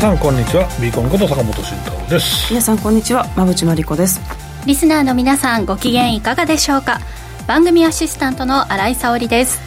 [0.00, 0.66] 皆さんこんにちは。
[0.80, 2.48] ビーコンこと坂本慎太郎です。
[2.48, 3.26] 皆さんこんにちは。
[3.36, 4.18] 馬淵真理子です。
[4.64, 7.00] リスナーの皆さんご機嫌いかがでしょうか？
[7.46, 9.60] 番組アシスタントの新井沙織です。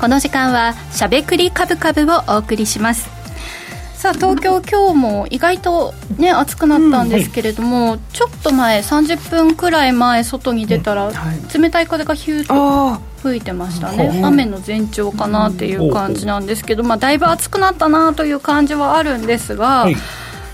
[0.00, 3.08] この時間はしゃべくりカブカブをお送りします。
[3.94, 7.90] さあ東京今日も意外とね暑くなったんですけれども、うん。
[7.90, 11.12] はい、ちょっと前30分くらい前外に出たら、
[11.56, 19.96] 冷たい風がヒューッと吹いてましたね、雨の前兆かなっていう感じなんですけど、まあ、だいぶ暑くなったなという感じはあるんですが、はい。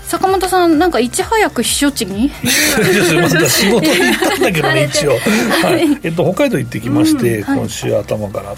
[0.07, 2.29] 坂本さんなんかいち早く避暑地に？
[2.29, 5.11] 仕事に行ったんだけどね一応、
[5.63, 5.97] はい。
[6.03, 8.53] えっと、北海道行ってきまして、うんはい、今週頭から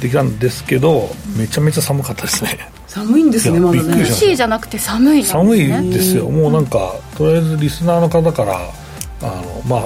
[0.00, 2.58] できたんですけどめちゃめちゃ寒かったですね。
[2.86, 4.00] 寒いんですねまだね。
[4.00, 6.28] 涼しいじゃなくて寒い、ね、寒いですよ。
[6.28, 8.58] もうなんかとりあえずリスナーの方から
[9.22, 9.80] あのまあ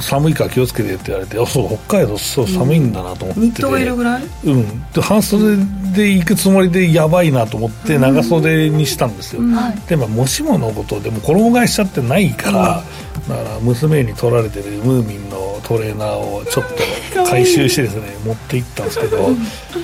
[0.00, 4.22] 寒いから気をつけてって言われてあそう北海道そう寒いんだなと思ってて、うん、ニットいるぐらい？
[4.44, 4.64] うん。
[5.02, 5.56] 半袖
[5.94, 9.54] で行くつもりでやばいなと思って長袖にしたんですよ、うん、
[9.88, 12.84] でももしものことでも衣替えしちゃってないから、
[13.28, 16.64] だから娘に取られてるムーミンのトレーナーをちょっ
[17.14, 19.30] と回収してですね持って行ったんですけど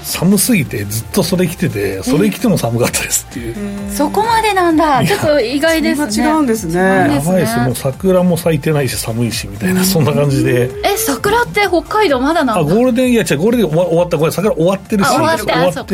[0.02, 3.92] 寒すぎてずっとそれ着ててそれ着ても寒かったですっていう。
[3.92, 5.04] そこまでなんだ。
[5.04, 6.26] ちょっと意外ですね。
[6.26, 6.74] 違うんですね。
[6.78, 10.70] やばいですもう桜も咲いてないし寒いしみたいなそんな感じで。
[10.84, 12.60] え桜って北海道まだなんだ？
[12.60, 15.44] あゴールデンいや違うゴールデン終わったこれ桜終わってるし終わって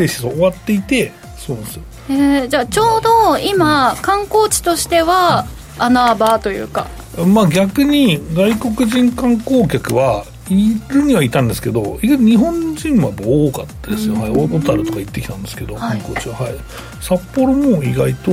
[0.07, 1.83] 終わっていてそうなんですよ。
[2.09, 5.45] えー、じゃあちょうど今観光地としては
[5.77, 6.87] 穴場というか
[7.27, 13.13] まあ逆に外国人観光客はいるにはいたんですけど意外と日本人も
[13.47, 16.55] 多かったですよ、はい、小小樽とか行ってきたんですけど、観光地は、はい、
[16.99, 18.31] 札幌も意外と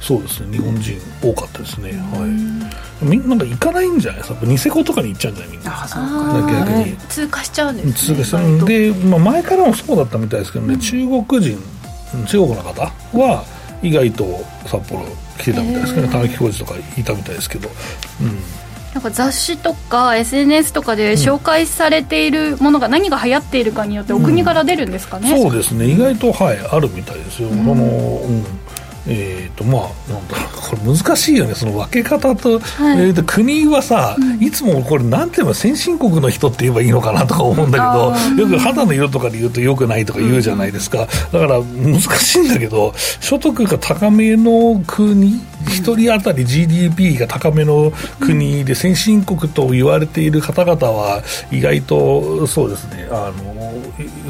[0.00, 2.70] そうですね日本人多かったですね、は
[3.02, 3.04] い。
[3.04, 4.46] みんな行かないんじゃないですか？
[4.46, 5.82] ニセコとかに行っちゃうんじゃないみんな。
[5.82, 6.02] あそう
[6.50, 6.96] 逆に。
[7.08, 8.48] 通過しちゃうんです、ね、通過しちゃう。
[8.48, 11.58] んで、まあ、前からもそうだったみたいですけどね、うん、中国人
[12.26, 12.82] 中国の方
[13.12, 13.44] は
[13.82, 14.24] 意外と
[14.66, 15.04] 札幌
[15.40, 17.68] 来てたみたいですけど、ね、玉置浩二とかいたみたいですけど、
[18.20, 18.40] うん、
[18.94, 25.86] なんか雑誌とか SNS とかで紹介されているものが何が流行っているかによってお国から出るんですかね、うん、そうですね。
[25.86, 28.44] 意外とはいあるみたいですよ、うん、その、うん
[29.06, 30.50] えーとまあ、なんだろう。
[30.70, 31.54] これ難しいよね。
[31.54, 53.60] その分け方と,、はい、えー、と国はさ、うん、いつもこれなんて言えば先進国の人って言えばいいのかなとか思うんだけどよく肌の色とかで言うとよくないとか言うじゃないですか、だから難しいんだけど所得が高めの国1人当たり GDP が高めの国で先進国と言われている方々は意外とそうですねあの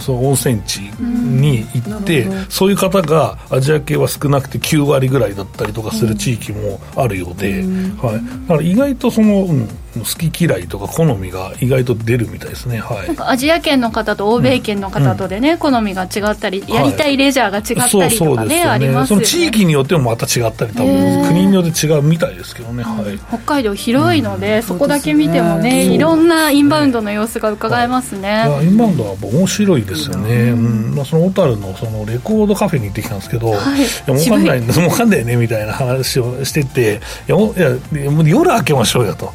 [0.00, 7.62] その温泉地に行って、そういう方がアジア系は少なくて9割ぐらいだったりとかする地域もあるようで、
[8.00, 9.68] はい、だから意外とその、うん、
[9.98, 19.24] 好き嫌いとか好みが意外と出るみたいですね、はい、アジア圏の方と欧米圏の方とでね、うん、好みが違ったり、やりたいレジャーが違ったりとかね、はい、ありますよね。
[19.26, 30.94] その地域によってもまた違ったり多分国によって違うみたいですけどね、はい、北海道広いので、うん、そこだけ見てもねいろんなインバウンドの様子が伺えますね、はい、インバウンドは面白いですよね、うん。
[30.94, 37.76] まあ、その小樽のそのレコードカフェに行ってきたんですけど、はい、いやもうかんないんもうかんないねみたいな話をしてていやいや
[38.24, 39.32] 夜明けましょうよと、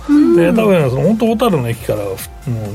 [0.52, 2.16] で多分その本当小樽の駅からもう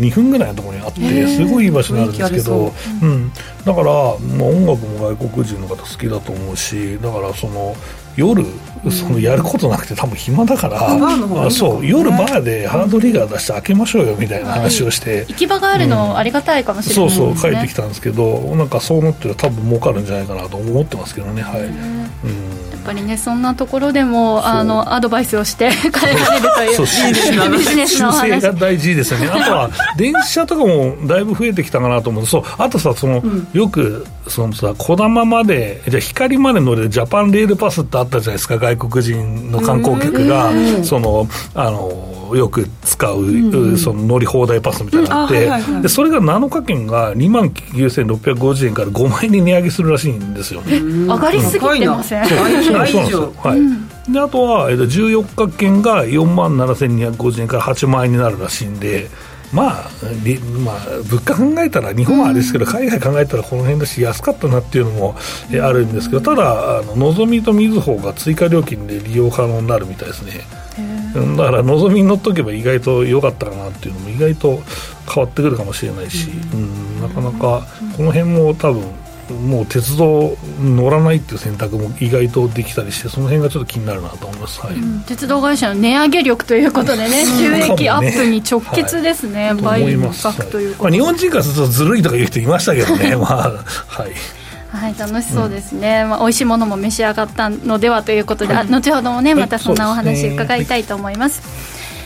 [0.00, 2.72] 2分ぐらいのところにあってすごいいい場所にあるんですけど、
[3.03, 3.06] う。
[3.06, 3.32] ん、
[3.64, 7.75] だから、まあ、音楽も外国人の方好きだと思うしだからその
[8.16, 8.44] 夜
[8.91, 21.70] そのやることなくて多分暇だから、うん、そう夜バーでハードリガー出して開けましょうよみたいな話をして、行き場があるのありがたいかもしれない、ね、そうそう帰ってきたんですけどなんかそうなってる多分儲かるんじゃないかなと思ってますけどねはい、うん。
[21.70, 29.28] っぱりねそんなところでもあのアドバイスをして 帰られるという ビジネスの話が大事ですよね。
[29.32, 40.50] あとは電車とかもだいぶ増えてきたかなと思うそうあとさその、うん、よくそのさこだままでじゃ光まで乗れるジャパンレールパスってあったじゃないですか外国人の観光客が。
[40.82, 50.78] そのあのよく使う、うん、その乗り放題パスみたいなのがあって、はいはい、でそれが7日券が2万9650円から5万円に値上げするらしいんですよね。
[50.78, 52.25] 上がりすぎてません、
[52.72, 59.08] そうそうなんですよ、はい、であとは、えっと、14日券が4万7250円から8万円になるらしいんで
[59.52, 59.90] まあ、
[60.64, 60.76] まあ、
[61.08, 65.17] 物価考えたら、日本はあれですけど、海外考えたらこの辺だし、安かったなっていうのも
[65.61, 70.44] あるんですけど、ただ、あののぞみとみずほが追加料金で利用可能になるみたいですね。
[71.37, 74.62] だからのぞみに乗っとけば意外と良かったかなっていうのも意外と
[75.12, 78.84] 変わってくるかもしれないし、うん、なかなかこの辺も多分
[79.32, 93.17] もう鉄道乗らないっていう選択も意外とできたりしてその辺がちょっと気になるなと思います、はい、うん、鉄道会社の値上げ力ということでね収益アップに直結ですね、はい、倍の額というまあ、日本人からするとずるいとか言う人いましたけどね。
[93.21, 93.50] まあ
[93.87, 94.12] はい。
[94.73, 101.43] はい楽しそうですね、うん、まあ、美味しいものも召し上がったのではということで、はい、後ほどもねまたそんなお話伺いたいと思います、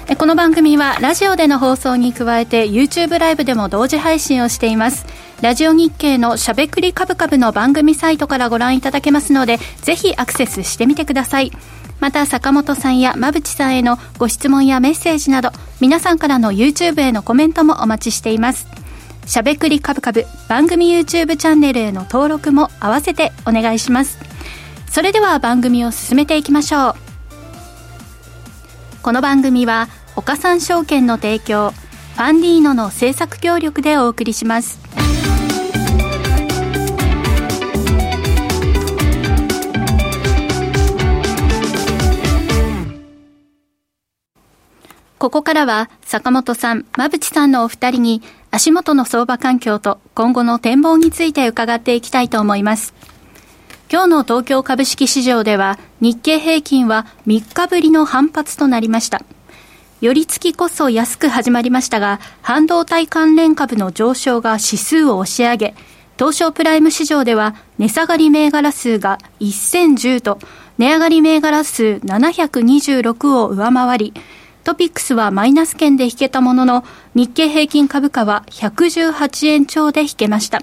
[0.07, 5.05] はい、この番組はラジオでの放送に加えて YouTube ライブでも同時配信をしています
[5.41, 11.53] ラジオ日経のしゃべくりカブカブの番組サイトからご覧いただけますのでぜひアクセスしてみてください。
[12.01, 15.51] また坂本さんや馬淵さんへのご質問やメッセージなど
[15.81, 18.67] 皆さんからの YouTube へのコメントもお待ちしています。
[19.27, 24.19] しゃべくりカブカブ番組 YouTube チャンネルへの登録も合わせてお願いします。
[24.91, 26.95] それでは番組を進めていきましょう。
[29.03, 34.84] この番組は岡三証券の提供ファンディーノの制作協力でお送りします。
[45.25, 52.93] ここからは坂本さん、馬淵さんのお二人に足元の相場環境と今後の展望について伺っていきたいと思います。
[53.91, 59.23] 今日の東京株式市場では日経平均は3日ぶりの反発となりました。
[60.03, 65.75] 寄り付きこそ安く始まりましたが、半導体関連株の上昇が指数を押し上げ、
[66.19, 70.39] 東証プライム市場では値下がり銘柄数が1010と、
[70.77, 74.13] 値上がり銘柄数726を上回り、
[74.65, 76.85] トピックスはマイナス圏で引けたものの、
[77.15, 80.63] 日経平均株価は118円超で引けました。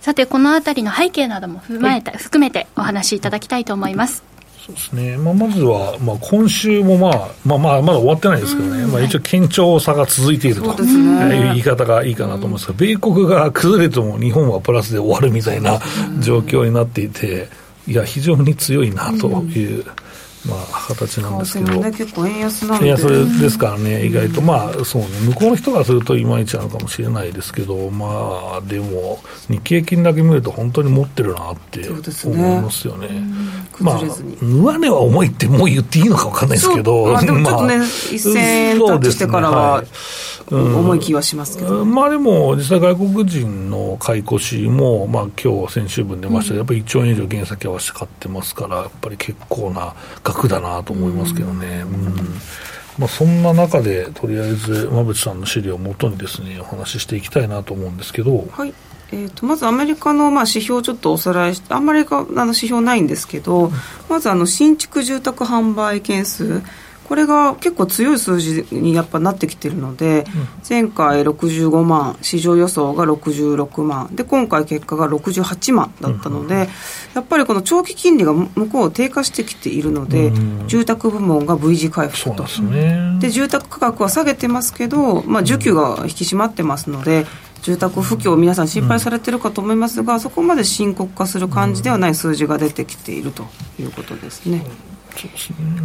[0.00, 4.24] さて、このあたりの背景なども踏まえた、はい、含めてお話しいただきたいと思います。
[4.64, 15.80] そうですね、まあ、まずは、まあ、今週も、まあ、まあまあまだ終わってないですけどね、まあ、一応、堅調さが続いているという言い方がいいかなと思いますが、米国が崩れても日本はプラスで終わるみたいな
[16.20, 17.48] 状況になっていて、
[17.86, 19.84] いや、非常に強いなという。
[20.46, 22.86] まあ、形なんですけど、ね、結構円安なんで。
[22.86, 28.06] 円安ですからね、意外と、まあそうね、向こうの人がするといまいちなのかもしれないですけど、ま
[28.58, 33.08] あ、でも、日経金だけ見ると、本当に持ってるなって思いますよね。
[33.08, 33.22] ね
[33.80, 34.00] まあ、
[34.40, 39.84] 上値は重いってもう言っていいのか分かんないですけど、まあ、でもちょっとね、 1000円タッチしてからは、
[40.50, 49.94] 重い気はしますけど、まあでも、実際、外国人の買い越しも、まあ今日先週分出ましたけど、やっぱり1兆円以上、原先合わせて買ってますから、やっぱり結構な
[50.32, 51.84] 額だなと思いますけどね。
[51.86, 52.40] うん
[52.98, 58.46] まあ、そんな中で、とりあえず、馬淵さんの資料をもとにですね、お話ししていきたいなと思うんですけど。
[58.50, 58.74] はい
[59.12, 63.70] えーと、まずアメリカのまあ指標をちょっとおさらいして、あんまりあの指標ないんですけど、
[64.08, 66.62] まずあの新築住宅販売件数、
[67.08, 70.24] これが結構強い数字にやっぱなってきてるので、
[70.68, 76.68] 前回65万市場予想が66万で今回結果が68万だったので、
[77.14, 80.32] やっぱりこの長期金利が向こう低下してきているので、
[80.66, 82.44] 住宅部門が V 字回復と。
[83.20, 87.26] で、住宅価格は下げてますけど、まあ、需給が引き締まってますので、
[87.62, 93.44] 住宅不況、皆さん心配されてるかと思いますが、そこまで深刻化する感じではない数字が出てきていると
[93.78, 94.64] いうことですね。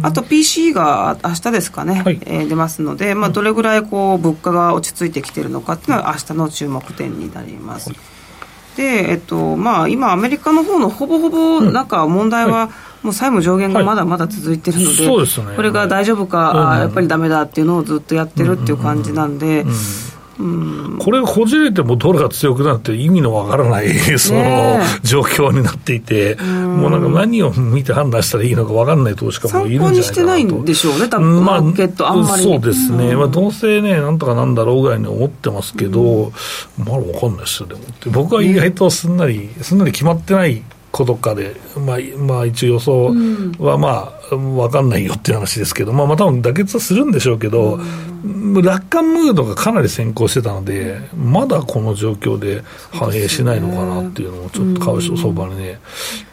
[0.02, 7.90] あと PC が明日ですかね、はい、えー、出ますので、まあ、どれぐらいこう物価が落ち着いてきているのかっていうのは明日の注目点になります。
[7.90, 7.98] はい、
[8.76, 12.70] で、えっとまあ、今、アメリカの方のほぼほぼなんか問題は、
[13.02, 19.64] もう債務上限がまだまだ続いているので、これが大丈夫か、あやっぱりだめだっていうのをずっとやってるっていう感じなんで。
[20.38, 30.02] これこじれてもドルが強くなって意味のわからないその状況になっていて、もうなんか何を見て判断したらいいのかわからない投資家もいるんじゃないかなと。
[30.02, 32.42] してないんでしょうね、多分、マーケットあんまり。
[32.42, 36.32] そうですね、まあ、どうせね、なんとかなんだろうぐらいに思ってますけど、
[36.78, 37.80] まだわかんないですよ、でも。
[38.12, 43.14] 僕は意外とすんなり、すんなり決まってないことかで、まあ、まあ、一応予想
[43.58, 47.78] はまあ、分かんないよっていう話ですけど、まあ、まあ多分妥結はするんでしょうけど、
[48.62, 55.78] 楽観ムードがかなり先行してたので、まだこの状況で反映しないのかなっていうのも、ちょっと為替相場にね、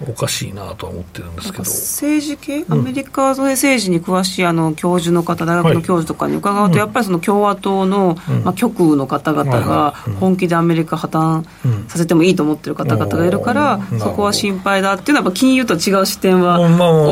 [0.08, 1.64] おかしいなとは思ってるんですけど。
[1.64, 11.44] 政治系、アメリカ政治に詳しいあの教授の方、大学の教授とかに伺うと、やっぱりその共和党の、まあ、極右の方々が本気でアメリカ破綻
[11.88, 16.68] させてもいいと思ってる方々がいるから、そこは心配だっていうのは、金融と違う視点はお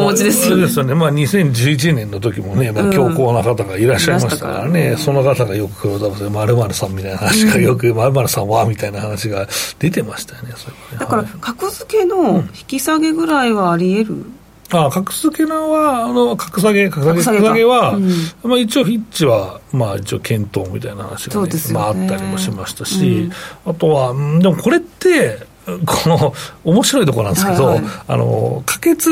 [0.05, 0.67] 持ちですよね。
[0.73, 9.47] ですよね、まあ、2011年の時もね、まあ、強硬な方がいらっしゃいましたからね、うん、その方がよく黒田さん、まるさんみたいな話がよく、まるさんはみたいな話が
[9.79, 10.55] 出てましたよね、ね。
[10.99, 14.39] だから、格付けの引き下げぐらいはありえる、うん
[14.75, 18.09] あ格付けのは、あの格下げ、格下げ格下げは、うん、
[18.43, 21.59] まあ、一応、フィッチは、まあ、一応、検討みたいな話がね、ね。
[21.71, 23.29] まあ、あったりもしましたし、
[23.65, 25.45] うん、あとは、でもこれって、
[25.85, 29.09] この面白いところなんですけど、はいはい、あの可決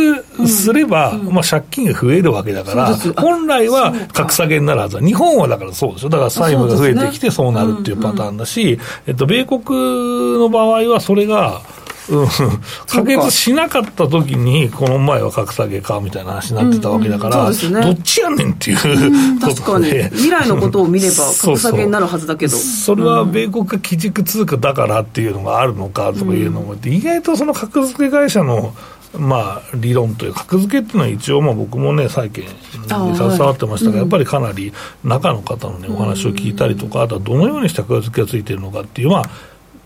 [0.48, 11.62] すれば、うん、まあ、借金が増えるわけだから、本来は格下げになるはず日本はだからそうでしょ、だから債務が増えてきてそうなるっていうパターンだし、えっと、米国の場合はそれが、
[12.12, 12.27] うん、
[12.88, 22.58] 可決しなかった時に、この前は格下げかみたいな話になってたわけだから、うんうんね、どっちやねんっていう、確かに、未来のことを見れば、 格下げになるはずだけど。
[22.58, 28.74] それは米国が基軸通貨だからっていうのがあるのかとかいうのも、意外とその格付け会社の
[29.18, 32.51] まあ、理論という格付けっていうのは一応、まあ、僕もね、債券に
[33.15, 34.72] 携わってましたが、やっぱりかなり
[35.03, 39.30] 中の方のね、お話を聞いたりとか、あとはどのようにした格付けがついてるのかっていう、まあ、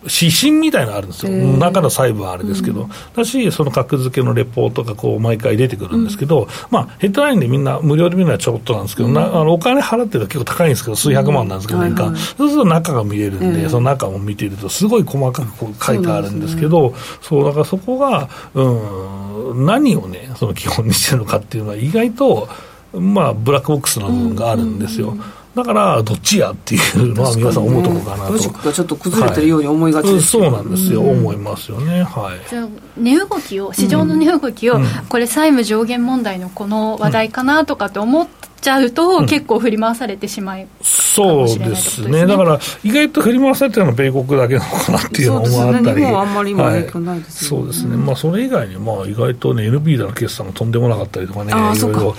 [0.05, 22.49] 指針みたいなのあるんですよ、中の細部はあれですけど、うん、だし、その格付けのレポートがこう毎回出てくるんですけど、うん、まあ、ヘッドラインでみんな無料で見るのはちょっとなんですけど、うん、あのお金払ってると結構高いんですけど、数百万なんですけど、年間、はいはい、そうすると中が見れるんで、その中も見ていると、すごい細かくこう書いてあるんですけど、そう、ね、だからそこが、うん、何をね、その基本にしてるのかっていうのは、意外と、
[22.93, 25.17] まあ、ブラックボックスな部分があるんですよ。
[25.55, 28.33] だから、どっちやっていうのは、皆さん思うところかなと。
[28.33, 32.03] ロジックがちょっと崩れてるように思いがちです、はい、そうなんですよ、思いますよね。
[32.03, 32.49] はい。
[32.49, 52.15] じゃ値動きを、市場の値動きを、これ、債務上限問題のこの話題かなとかって思って、ちゃうと、結構振り回されてしまい、そうですね、だから意外と振り回されてるのは米国だけなのかなっていうのもあったり、あんまり今、影響ないですそうですね、まあ、それ以外に、まあ、意外とね、NB だの決算がとんでもなかったりとかね、いろいろ、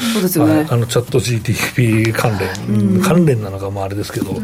[0.71, 4.37] あのチャット GTP 関連、関連なのかもあれですけど、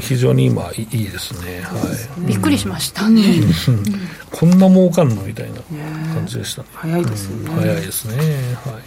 [0.00, 1.78] 非常に今、いいですね、は
[2.24, 3.22] い、びっくりしましたね。
[4.30, 5.60] こんな儲かんのみたいな
[6.14, 8.78] 感じでした、ね、早いですね、早いですね、は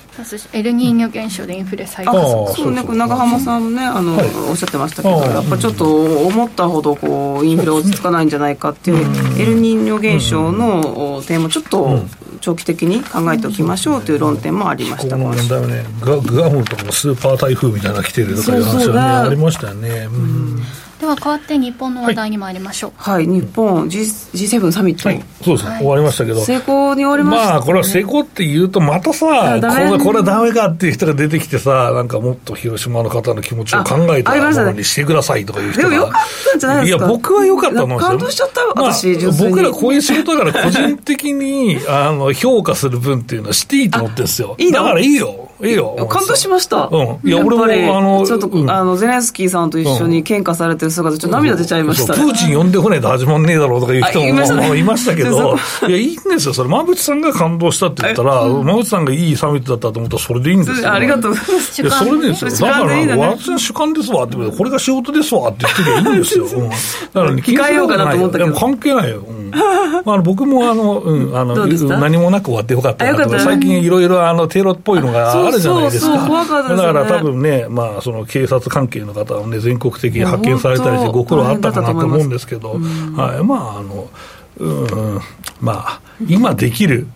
[0.55, 2.15] い、エルニーニョ現象でインフレ再開
[2.47, 11.99] そうね、長浜さんねあの、はい、おっしゃってましたけど、やっぱちょっと思ったほどこうインフレ落ち着かないんじゃないかっていう、エルニーニョ現象の点もちょっと
[12.41, 20.07] 長期的に考えておきましょうという論点もありましたが、問題はね、グアムとかもスーパー台風みたいな来てるとかいう話はね、ありましたよね。
[20.11, 20.63] うん
[21.01, 22.91] では変わって日本の話題に参りましょう。
[22.95, 25.65] はい、はい、日本 G G7 サミット、はい、そうです。
[25.65, 26.41] ね、はい、終わりましたけど。
[26.41, 29.25] 成功に終わりました、ね、まあこれは成功って言うとまたさ
[29.59, 37.05] これこれはダメかっていう人が出てきてさなんかもっと広島の方の気持ちを考えたものにしてくださいとかいう人が、でもよかったんじゃないですか。
[37.05, 38.09] いや僕はよかったと思うんですよ。
[38.09, 44.55] 感動しちゃった私、まあ、僕らこういう仕事だから個人的にあの評価する分っていうのはしていいと思ってるんですよ。
[44.71, 46.07] だからいいよいいよ。
[46.09, 46.89] 感動しました。
[46.91, 47.27] うん。
[47.27, 47.65] いや、俺も、
[47.97, 55.55] あの、ちょっと、うん、あの、ゼレンスキーさんと一緒に喧嘩されてる姿、ちょっと涙出ちゃいました、ね、プーチン呼んでこねえと始まんねえだろうとかいう人もいました,、いましたけど、
[55.87, 56.53] いや、いいんですよ。
[56.53, 60.93] それ、馬淵さんが感動したって言ったら、馬淵さんがいいサミットだったと思ったら、それでいいんですよ。
[60.93, 61.81] ありがとうございます。
[61.81, 62.67] いや、それですよ。
[62.67, 66.45] だから、私は主観ですわって、これが仕事ですわって言ってりゃいいんですよ。
[67.13, 68.53] だからね、控えようかなと思ったけど。
[68.53, 69.23] 関係ないよ。
[69.53, 71.67] あの僕もあの、うん、あの
[71.99, 76.17] 何もなく終わってよかったなと、最近いろいろあのテロっぽいのがあるじゃないですか。
[76.17, 82.73] だから多分ね、まあ、その警察関係の方はね、全国的に派遣されたりして、ご苦労あったかなと思うんですけど、
[83.15, 84.09] はい、まあ、あの、
[84.57, 84.69] う
[85.17, 85.19] ん、
[85.59, 87.07] まあ、今できる、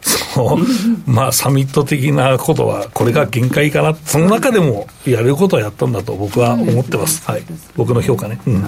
[0.00, 0.58] その
[1.06, 7.42] まあ、サミット的なことは、これが限界かな、その中でもやれることはやったんだと僕は思ってます、はい、
[7.76, 8.40] 僕の評価ね。
[8.46, 8.64] うん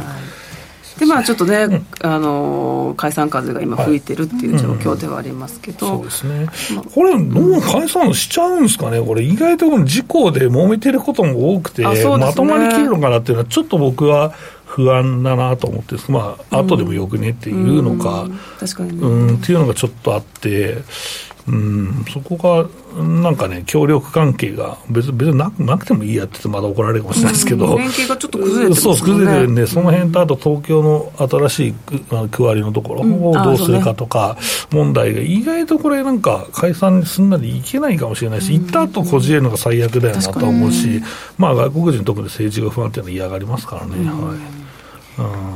[1.01, 14.35] でまあちょっとね、うん、あの解散風が今吹いてるっていう状況ではありますけど、はいうん、そうですね、まあ、これ、もう解散しちゃうんですかね、これ、意外と事故で揉めてることも多くて、ね、まとまりきるのかなっていうのは、ちょっと僕は。
[14.71, 19.35] 不安だなと思って、まあ後でもよくねっていうのか、うん、確かに、ね、うん。
[19.35, 20.77] っていうのがちょっとあって、
[21.49, 31.75] うん、そこがなんかね、協力関係が別別にななくてもいいやって言って、まだ怒られるかもしれないですけど、連携がちょっと崩れて、ね、そう、崩れてるんで、その辺と、あと東京の新しい
[32.31, 34.37] 区割りのところをどうするかとか、
[34.71, 41.01] 問題が、意外とこれ、なんか解散すんなりいけないかもしれないし、行った後こじれるのが最悪だよなと思うし、
[41.39, 44.05] まあ、外国人、特に政治が不安定な嫌がりますからね。
[44.09, 44.60] はい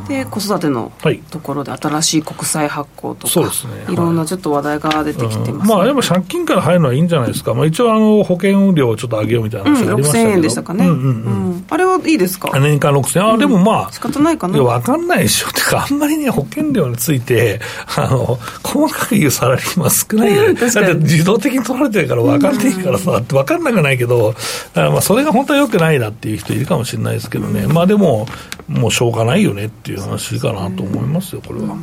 [0.09, 0.92] で子育ての
[1.30, 3.49] ところで新しい国債発行とか、はい、
[3.88, 3.97] ね、い。
[3.97, 5.52] ろんなちょっと話題が出てきてます、ね。
[5.52, 11.06] うん、まあ、やっぱ借金から入るのはいいんじゃないですか、まあ、一応あの、保険料をちょっと上げようみたいな話がありましたけど、うん、6000円でしたかね、うんうんうん。
[11.06, 11.11] う
[11.54, 12.50] ん、あれはいいですか？
[12.59, 14.62] 年間6000円、あでもまあ、仕方ないかな。
[14.62, 17.61] 分かんないでしょ、てか、あんまりね、保険料について、
[17.97, 24.35] あの細かく言うサラリーマン少ないよね、 だって自動的に取られてるから分かんないからさ、分かんなくないけど、
[24.75, 28.26] まあそれが本当はよくないなっていう人いるかもしれないですけどね、まあでも、
[28.68, 31.77] もうしょうがないよねっていう話かなと思いますよ、これは。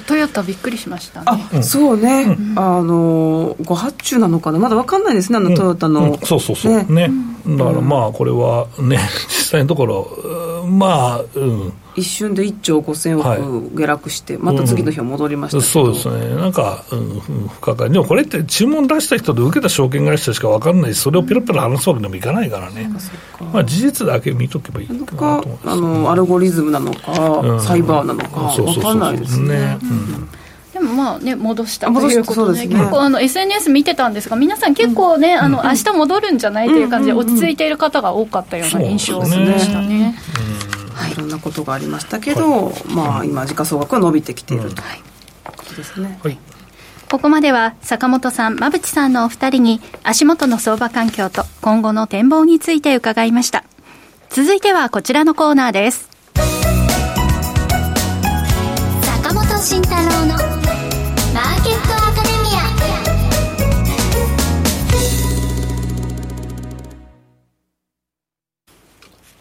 [0.00, 7.10] トヨタびっくりしました、ね、あ、そうね、うん、あのご発注なのかな、まだ分かんないですね、あのトヨタの、うん、そうそうそう、ね、ね。
[7.58, 8.98] だからまあ、これはね、
[9.28, 20.94] 実際のところ、まあ、うん、一瞬で1兆5000億下落して、また次の日は戻りました、うん、そうですね、なんか、うん、不可解、でもこれって注文出した人と受けた証券会社しか分かんない。
[20.94, 22.90] し、それをペラペラ話すわけでもいかないからね、
[23.52, 29.78] まあ、事実だけ見とけばいいかなと思います、あのアルゴリズムなのか、サイバーなのか、分かんないですね。
[30.72, 40.16] でもまあね、戻したということで、でね、結構あの SNS 見てたんですが、皆さん結構ね、うん、あの明日戻るんじゃないという感じで、落ち着いている方が多かったような印象でしたね。
[40.32, 40.61] はい、い
[41.22, 44.74] ろんなことがありましたけど、はい、まあ、今、時価総額は伸びてきているという
[45.56, 46.18] ことですね。
[46.22, 46.38] はい
[47.08, 53.64] ここまでは坂本さん、馬淵さんのお二人に足元の相場環境と今後の展望について伺いました。
[54.30, 56.08] 続いてはこちらのコーナーです。
[59.20, 60.36] 坂本慎太郎の
[61.34, 62.62] マーケットアカデミア。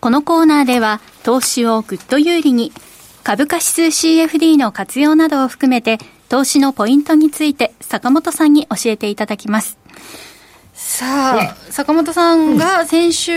[0.01, 2.71] このコーナーでは投資をぐっと有利に。
[3.23, 9.77] 株価指数 CFD の活用などを含めて投資のポイントについて坂本さんに教えていただきます。
[10.73, 13.33] さあ、坂本さんが先週、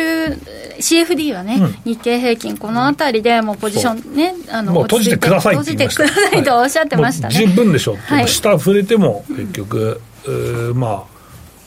[0.80, 7.34] CFD はね、うん、日経平均、このあたりでもうポジションね、あの閉じてください閉じてくださいとおっしゃってましたね。
[7.34, 11.04] 十分でしょう、はい、下触れても、結局、えー、まあ、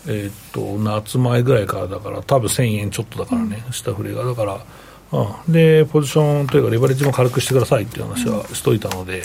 [0.07, 4.25] えー、っと、夏前ぐらいからだから、多分1000円ちょっとだからね、うん、下振れが。
[4.25, 4.57] だから、
[5.11, 9.23] うん、で、ポジションというか、レバレッジも軽くしてくださいっていう話はしといたので、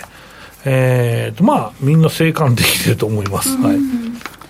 [0.64, 3.56] えーとまあ、みんな生還できてると思います。
[3.56, 3.78] はい。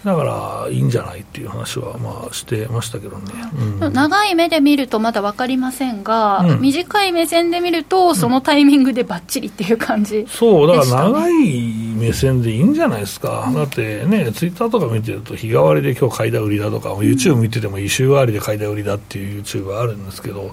[0.04, 3.32] だからいいんじゃないっていう話はまあしてましたけどね、
[3.80, 11.62] うん、長い目で見るとまだ分かりませんが、うん、短い目線で見るとそのタイミングでばっちりっていう感じ、ね、そうだから長い
[11.94, 20.52] 目線でいいんじゃないですか、だってねツイッターとか見てると日替わりで今日買いだ売りだとか、YouTube 見てても一週替わりで買いだ売りだっていう YouTube があるんですけど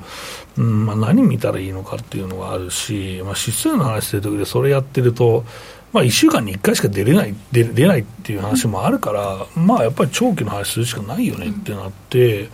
[0.57, 5.45] うんまあ、何見たらいいのかっていうのがあるし、まあ、指数の話してる時でそれやってると、
[5.91, 12.49] まあ、1週間に1回しか出れない出出ないっていう話もあるから、まあ、やっぱり長期の話するしかないよねってなって、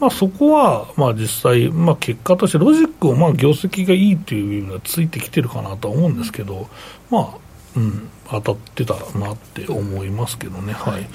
[0.00, 6.68] まあ、そこはまあ実際、まあ、結果としてロジックをまあ業績がいいっていうのはついてきてるかなとは思うんですけど、
[7.10, 7.38] まあ
[7.76, 10.72] うん、当たってたなって思いますけどね。
[10.72, 11.06] はい、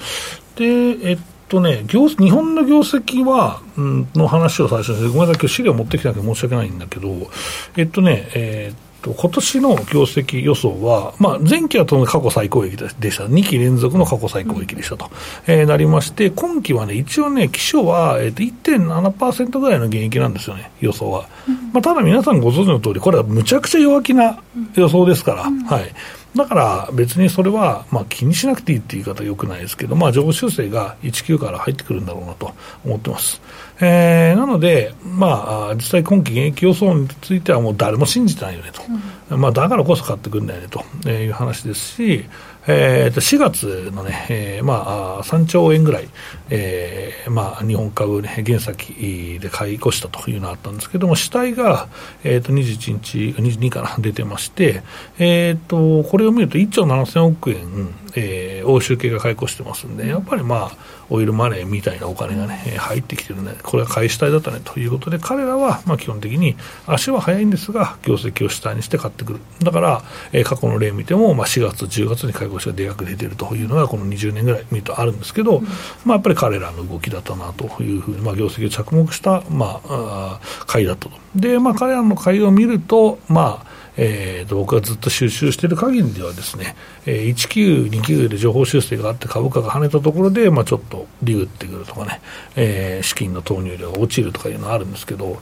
[0.56, 0.64] で
[1.10, 7.30] えっとね、業日本の業績は、うん、の話を最初にごめんなさい、今日資料持ってきてなくて申し訳ないんだけど、
[7.76, 21.28] えっとね、えー、っ今年の業績予想は、まあ、前期はと過去最高益でした、2期連続の過去最高益でしたと、うん、えー、なりまして、今期はね、一応ね、期初は、えー、と1.7%ぐらいの減益なんですよね、予想は。
[21.48, 24.42] うん、まあ、ただ皆さんご存知の通り、これはむちゃくちゃ弱気な
[24.74, 25.94] 予想ですから、うん、はい。
[26.34, 32.52] だから別にそれはまあ気にしなくていいって言い方はよくないですけど、まあ、情報修正が19から入ってくるんだろうなと
[32.84, 33.40] 思ってます。
[33.80, 38.82] えー、なので、まあ、実際今期現役予想についてはもう誰も信じてないよねと、
[39.30, 42.24] うん、まあ、だからこそ買ってくるんだよねという話ですし、
[42.70, 46.08] えー、4月のね、えー、まあ、3兆円ぐらい、
[46.50, 51.88] えー、まあ、日本株、ね、原先で買い越したというのがあったんですけども、主体が、
[52.24, 54.82] えー、と21日、22から出てまして、
[55.18, 60.76] えー、とこれを見ると1兆7000億円、えー、欧州系が買い越してますんで、やっぱりまあ、
[61.10, 69.40] オイルマネーみたいなお金がね、入ってきてるね、これは買い主体だったねということで、彼らはまあ基本的に足は速いんですが、業績を主体にして買ってくる。
[69.62, 75.64] だから、えー、過去の例見ても、まあ4月、10月に買い越しが出役出てるというのが、この20年ぐらい見るとあるんですけど、うん、
[76.04, 81.12] まあやっぱり彼らの動きだったなというふうに、まあ業績を着目した、まあ、買いだったと。
[81.34, 83.67] で、まあ彼らの買いを見ると、まあ、
[84.00, 92.20] えー、僕がずっと収集している限りではですね、えー、1929で情報修正があって株価が跳ねたところで、まあ、ちょっとリグってくるとかね、
[92.54, 95.38] えー、資金の投入量が落ちるとかいうのはあるんですけど、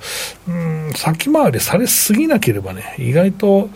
[0.48, 3.68] うん、先回りされすぎなければね、意外と、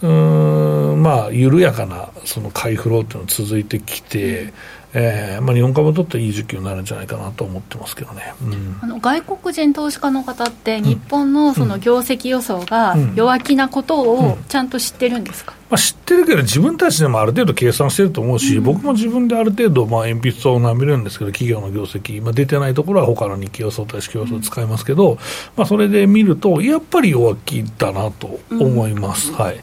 [0.00, 4.52] うんまあ、緩やかなその買いフローっていうのが続いてきて、
[4.96, 25.18] えーまあ、日本株にとっていい需給になるんじゃないかなと思ってますけどね、うん、あの外国人投資家の方って、日本のその業績予想が弱気なことをちゃんと知ってるんですか、まあ、知ってるけど、自分たちでもある程度計算してると思うし、うん、僕も自分である程度、まあ、鉛筆をなめるんですけど、企業の業績、まあ、出てないところは他の日経予想、対式予想使いますけど、
[25.56, 29.32] まあ、それで見ると、やっぱり弱気だなと思います。
[29.32, 29.56] はい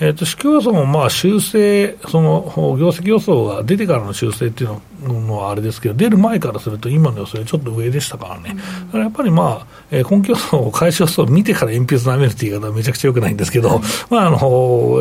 [0.00, 2.42] えーと、市況予想もまあ修正、その
[2.78, 4.80] 業績予想が出てからの修正っていうのは
[5.48, 8.56] あれですけど、出る前からすると、今の予想よりちょっと上でしたからね、
[8.86, 13.80] だからやっぱりまあ、えー、根拠予想、開始予想を見てから鉛筆舐めるっていう言い方はめちゃくちゃよくないんですけど、
[14.10, 14.38] まあ、あの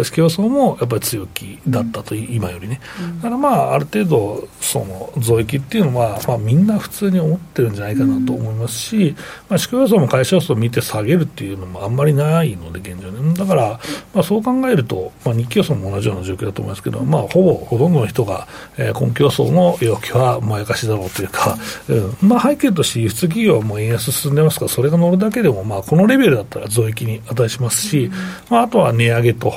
[0.04, 2.80] 市況予想もやっぱり強気だったと、今よりね、
[3.18, 9.16] だからまあ、ある程度、その増益っていうのは、まあ、みんな普通に思ってるんじゃないかなと思いますし、
[9.50, 13.34] まあ、市況予想も開始予想を見て下げるっていうのもあんまりないので、現状ね。
[13.34, 13.80] だから、
[14.14, 21.58] まあ、そう考えると、まあ、日経予想も同じような状況だと思いますけど、まあ、ほぼほとんどの人が、えー、根拠予想の要求はまやかしだろうというか、
[21.90, 28.12] うんまあ、背景として輸出企業はもう円安進んでますから、それが乗るだけでも、まあ、このレベルだったら増益に値しますし、
[28.50, 29.54] まあ、あとは値上げと。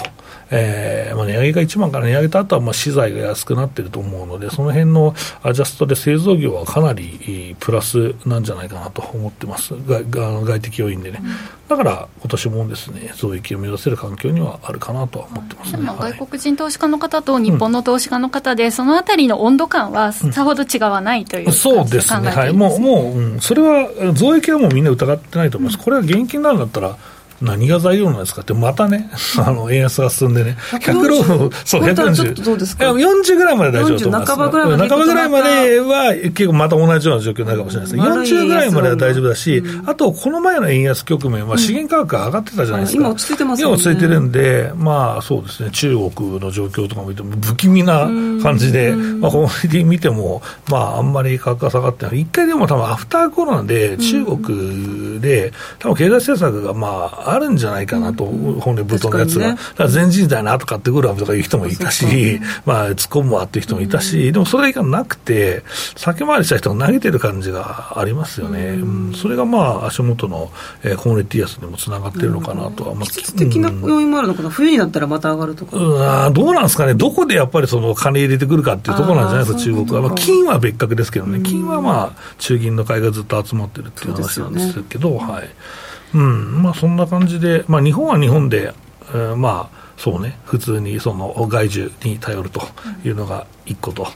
[0.52, 10.04] えーまあ、値上げが一番から値上げた後はまあ資材が安くなってると思うので、その辺のアジャストで製造業はかなりプラスなんじゃないかなと思ってます、外
[10.44, 11.28] 外的要因でね、うん、
[11.68, 26.96] だから今年もですね、増益を目指せる環境にはあるかなとは思ってます、ね、外国人投資家の方と日本の投資家の方で、うん、そのあたりの温度感はさほど違わないという、うん、そうですね、はい、もう、もう、うん、それは増益はもうみんな疑ってないと思います、これは現金なんだったら、
[27.40, 48.08] 何が材料なんですかって、またね、 あの円安が進んでね、140、そう、140、どうですか？40ぐらいまで大丈夫と思います、半ばぐらいまで半ばぐらいまでは、結構また同じような状況になるかもしれないです、40ぐらいまでは大丈夫だし、あと、この前の円安局面は資源価格が上がってたじゃないですか、今落ち着いてます今落ち着いてるんで、まあそうですね、中国の状況とかも見ても、不気味な
[48.42, 58.12] 感じで、まあ、こので見ても、まあ、あんまり価格が下がってない、一回でも多分アフターコロナで、中国で、多分経済政策がまああるんじゃないかな。
[58.12, 65.62] と、本音武闘のやつが、ね、全人代の後買ってくるわとかいう人もいたし、まあ、突っ込むわっていう人もいたし、でもそれがなくて、
[65.96, 70.50] 先回りした人が投げてる感じがありますよね、うん、それがまあ、足元の、
[70.82, 75.76] えー、コモディティ安にもつながってるのかなとは、まあ、季節的な要因もあるのかな、冬になったらまた上がるとか。
[75.76, 80.02] うん、どうなんですかね、どこでやっぱりその金入れてくるかっていうところなんじゃないですか、中国は。
[80.02, 85.48] まあ、金は別格ですけどね、金はまあ、中銀の買いがずっと集まってるっていう話なんですけど、はい。
[86.14, 88.72] うんまあ、そんな感じで、まあ、日本は日本で、
[89.10, 92.62] えー、まあそうね、普通にその外需に頼ると
[93.04, 94.08] いうのが一個と。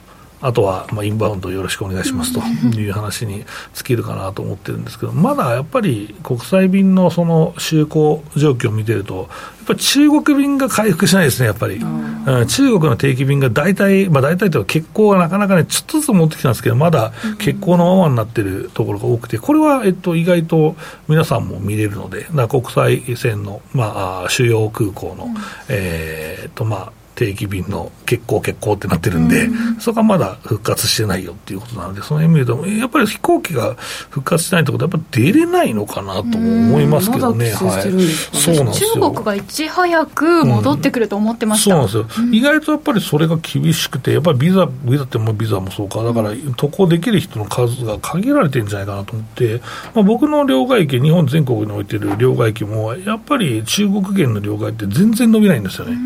[0.47, 2.41] あとは、まあ、インバウンドよろしくお願いしますと
[2.79, 9.29] いう話に尽きるかなと思ってるんですけど、まだやっぱり国際便のその就航状況を見てると、
[9.65, 11.77] っぱり中国便が回復しないですね、やっぱり。
[11.77, 20.77] うん、中国の定期便が大体、まあ大体というか欠航がなかなかね、ちょっとずつ持ってきたんですけど、まだ欠航のままになってるところが多くて、これは、えっと、意外と
[21.09, 25.35] 皆さんも見れるので、国際線の、まあ、主要空港の、うん、
[25.69, 33.74] えー、っと、まあ、定期便の欠航欠航ってなってるんで、うん、そこはまだ復活してないよっていうことなので、その意味でも、やっぱり飛行機が
[34.11, 38.94] 復活してないってことは、やっぱ出れないのかなと思いますけどね、はい、そうなんですよ。
[38.94, 49.61] 中国がいち早く戻ってくると思ってました、うん、そうなんですよ、うん、意外とやっぱりそれが厳しくて、やっぱりビザ、ビザってもビザもそうか、だから渡航できる人の数が限られてるんじゃないかなと思って、
[49.94, 55.96] まあ、僕の両替機、日本全国においてる両替機も、やっぱり中国圏の両替って全然伸びないんですよね。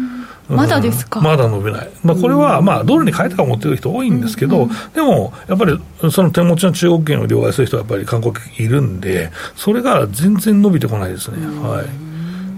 [0.48, 4.62] まだですか、まだ伸びない、まあ、これは、まあ、ドルに変えたか持ってる人多いんですけど、うん。
[4.64, 5.78] うん、でもやっぱり
[6.10, 11.38] その手持ちの中国圏を両替する人はやっぱり韓国いるんで、それが全然伸びてこないですね。
[11.46, 11.86] はい。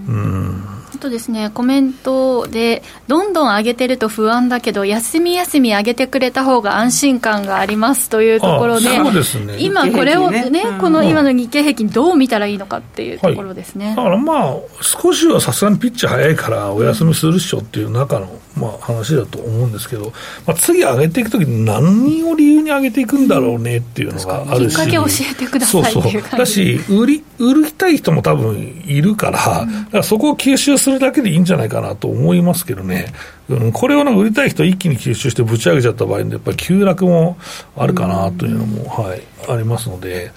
[0.09, 20.11] うんとですね、コメントで、どんどん上げてると不安だけど、休み休み上げてくれた方が安心感がありますというところで、でね、今、これをね、ねこの今の日経平均、どう見たらいいのかっていうところですね、はい、だからまあ、少しはさすがにピッチ早いから、お休みするっしょっていう中の、まあ、話だと思うんですけど、
[20.45, 26.21] まあ、次上げていくときに、何を理由に上げていくんだろうねっていうのがあるし、きっかけ教えてくださいそうそう。
[26.37, 33.13] だし売り、売りたい人も多分いるから、だからそこを吸収するだけでいいんじゃないかなと思いますけどね、
[33.49, 37.37] うん、これを売りたい人一気に吸収してぶち上げちゃった場合で、やっぱり急落も
[37.77, 40.31] あるかなというのも、はい、ありますので、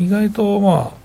[0.00, 0.99] 意外とまあ、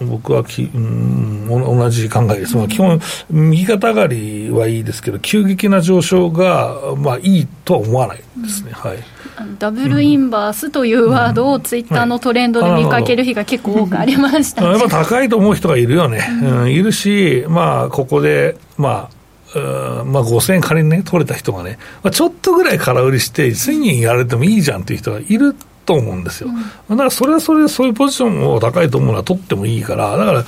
[0.00, 2.56] 僕はき、うん、同じ考えです。
[2.56, 8.72] まあ、基本、右肩上がりはいいですけど、急激な上昇が、まあ、いいとは思わないですね。
[8.72, 8.98] はい。
[9.58, 16.26] ダブルインバースというワードをツイッターのトレンドで見かける日が結構多くありました、ね、やっぱ高いと思う人がいるよね。
[16.42, 19.16] うん、いるし、まあ、ここで、まあ、
[20.04, 25.54] まあ、5000円仮にね、取れた人がね、まあ、ちょっとぐらい空売りして、1000円やられてもいいじゃんっていう人がいる
[25.86, 26.50] と思うんですよ。
[26.90, 30.44] だからそれはそれでそういうポジションを高いと思うのは取ってもいいから、だから、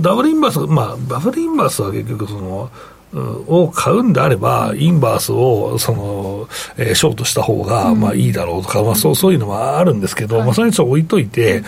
[0.00, 2.70] ダブルインバース、まあ、ダブルインバースは結局その、
[3.12, 11.62] を買うんであれば、インバースをその、えー、ショートした方がまあいいだろうとか、まあ、そうそういうのはあるんですけど、まあ、それにちょっと置いといて、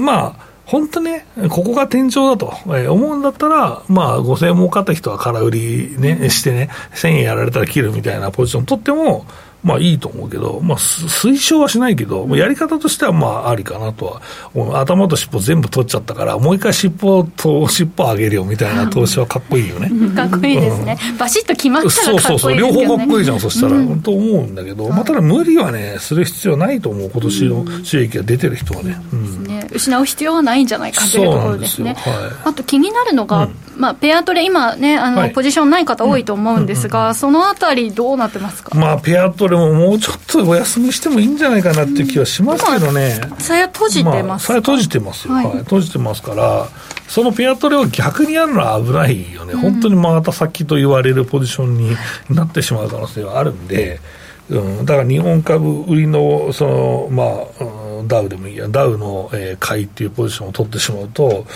[0.00, 9.26] まあ、本当ね、ここが天井だと、えー、思うんだったら、まあ、5000円儲かった人は空売りね、してね、1000円やられたら切るみたいなポジション取っても、
[9.62, 14.20] まあいいと思うけど、まあ推奨はしないけど、やり方としてはまあありかなと
[14.54, 19.90] は、頭と尻尾全部取っちゃったから、もう一回尻尾と尻尾上げるよみたいな投資はかっこいいよね。
[20.16, 20.98] かっこいいですね。
[21.18, 23.72] バシッと決まったらかっこいい、ね、そうそうそう、両方かっこいいじゃん、そしたら。
[23.72, 29.00] 本当思うんだけど、まあただ無理はね、する必要ないと思う、今年の収益が出てる人はね。
[29.12, 29.44] うん。
[29.44, 29.66] ね。
[29.72, 31.96] 失う必要はないんじゃないかというところですね。
[32.02, 38.76] すはい、あと気になるのが、まあペアトレ、今ね、あの、ポジションない方多いと思うんですが、そのあたりどうなってますか？
[38.76, 43.20] まあペアトレれももうちょっとお休みしてもいいんじゃないかなっていう気はしますけどね。
[43.38, 45.58] さや閉じてます、さや閉じてますよ、はい、はい。
[45.58, 46.68] 閉じてますから、
[47.08, 49.52] そのペアトレを逆にやるのは危ないよね。
[49.52, 51.96] うん、本当にまた先と言われるポジションに
[52.30, 54.00] なってしまう可能性はあるんで、
[54.48, 57.64] うん、だから日本株売りの、その、まあ、
[58.00, 61.46] うん、ダウでもいいや、ダウの、えー、買いっていうポジションを取ってしまうと、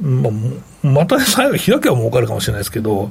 [0.00, 3.10] まあ、また最後開けば儲かるかもしれないですけど、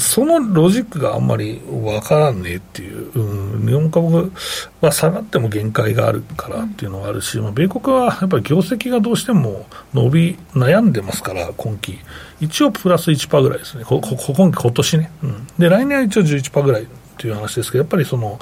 [0.00, 4.32] そのロジックがあんまりわからんねえっていう、うん、日本株
[4.80, 11.98] は下がっても限界があるからっていうのがあるし、まあ、米国はやっぱり業績がどうしても伸び悩んでますから、今期。
[12.40, 13.84] 一応プラス1%ぐらいですね。
[13.84, 15.10] ここ今期、今年ね。
[15.22, 15.46] うん。
[15.58, 18.38] で、来年は一応11%ぐらいっていう話ですけど、やっぱりその、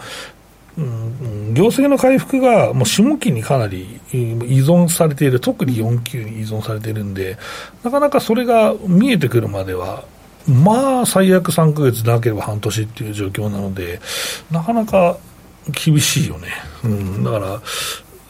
[0.79, 4.17] うん、業績の回復がもう下期にかなり依
[4.61, 7.39] 存されている、特に4級に依存されているんで、
[7.83, 10.05] なかなかそれが見えてくるまでは、
[10.47, 14.01] まあ、最悪3ヶ月なければ半年っていう状況なので、
[14.51, 15.19] なかなか
[15.73, 16.49] 厳しいよね。
[16.85, 17.61] うん、だから、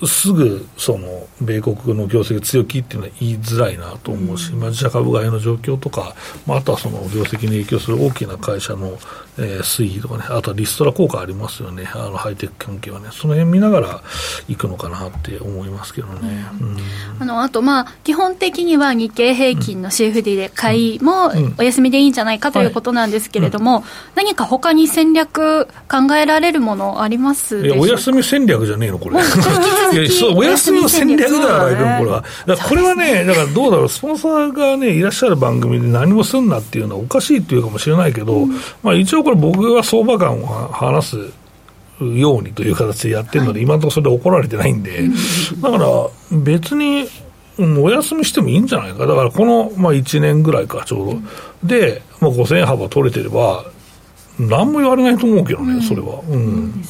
[0.04, 6.14] すぐその米国の業績強気っていうのは言いづらいなと思うし、うん、まあ、自社株買いの状況とか、
[6.46, 8.98] まあ、あとはその業績に影響する大きな会社の、
[9.38, 14.02] えー、推移とかね、あとはリストラ効果ありますよね、あのハイテク関係はね、その辺見ながら
[14.48, 16.46] 行くのかなって思いますけどね。
[16.60, 16.76] うん、
[17.20, 23.82] あのあと、まあ、基本的には日経平均の CFD で買いもお休みでいいんじゃないかということなんですけれども、
[24.14, 29.16] 何か他に戦略考えられるものありますいや、お休み戦略じゃねえの、これ。
[29.92, 32.24] いやそうお休みの戦略だから、これは。
[32.46, 38.50] だからこれはね、だからどうだろう、スポンサーがね、いらっしゃる番組で何もすんなっていうのはおかしいっていうかもしれないけど、うん、
[38.82, 41.16] まあ一応これ僕が相場感を話す
[42.00, 45.08] ようにという形でやってるので、はい、今のところそれで怒られてないんで、
[45.60, 45.88] だから
[46.30, 47.08] 別に、
[47.58, 49.06] お休みしてもいいんじゃないか。
[49.06, 51.68] だからこの、まあ1年ぐらいか、ちょうど。
[51.68, 53.64] で、まあ5000円幅取れてれば、
[54.38, 56.20] 何も言われないと思うけどね、それは。
[56.28, 56.82] うん。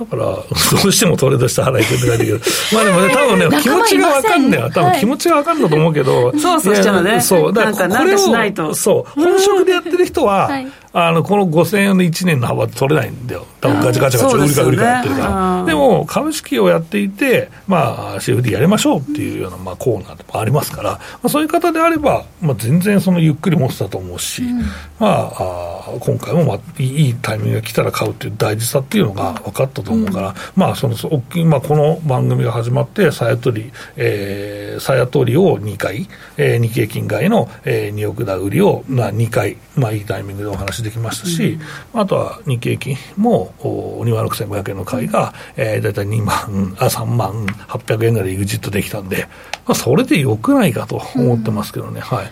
[0.00, 0.44] だから、ど
[0.88, 7.20] うしてもトレードして払いくって書いてるけど、 まあでもね、多分ね、気持ちがわかんねえ多分気持ちがわかんだと思うけど、そうそうしちゃうね。
[7.20, 10.50] そう、だからこれを、そう、本職でやってる人は、
[10.92, 13.46] あの、この5000円の1年の幅取れないんだよ。
[13.60, 15.64] 多分ガチャガチャガチャ売りか売りかやってるから。
[15.64, 24.58] でも、株式をやっていて、まあ、CFD やりましょうっていうような、まあ、コーナーとかありますから、まあ、そういう方であれば、まあ、全然そのゆっくり持ってたと思うし、うん、
[24.98, 41.58] まああ、今回も、まあ、いいタイミングが来たら買うっていう大事さっていうのが分かったと思うから、うん、まあ、その、大きい、まあ、この番組が始まって、さやとり、えー、さやとりを2回、えー、日経金買いの、えー、2億台売りを、まあ、2回、まあ、いいタイミングでお話できましたし、
[41.94, 49.28] うん、あとは日経金も2万6500円の買いが、えー、大体2万あ3万800円ぐらいでエグジットできたんで、
[49.66, 52.30] まあ、それでよくないかと思ってますけどね、うん、はい。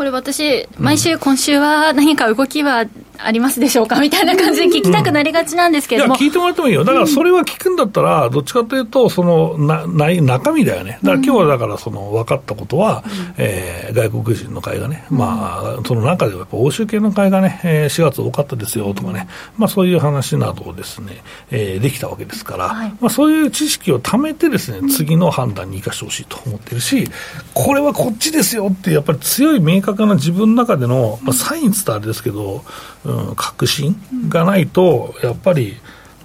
[0.00, 2.86] これ私、毎週、今週は何か動きは
[3.18, 6.84] ありますでしょうかみたいな感じで聞きたくなりがちなんですけども、うん、いや、聞いてもらってもいいよ。
[6.84, 10.98] だからそれは聞くんだったら、どっちかというと、その、な、ない、中身だよね。
[11.02, 27.06] だから今日はだからその、分かったことは、うん、えー、外国人の会がね、まあ、その中ではやっぱ欧州系の会がね、えー、4月多かったですよとかね、まあそういう話などをですね、えー、できたわけですから、はい、まあそういう知識を貯めてですね、次の判断に生かしてほしいと思ってるし、
[27.52, 32.64] これはこっちですよって、やっぱり強い明確な自分の中での、まあサインつったあれですけど、
[33.04, 33.96] うん、確信
[34.28, 35.76] がないと、やっぱり、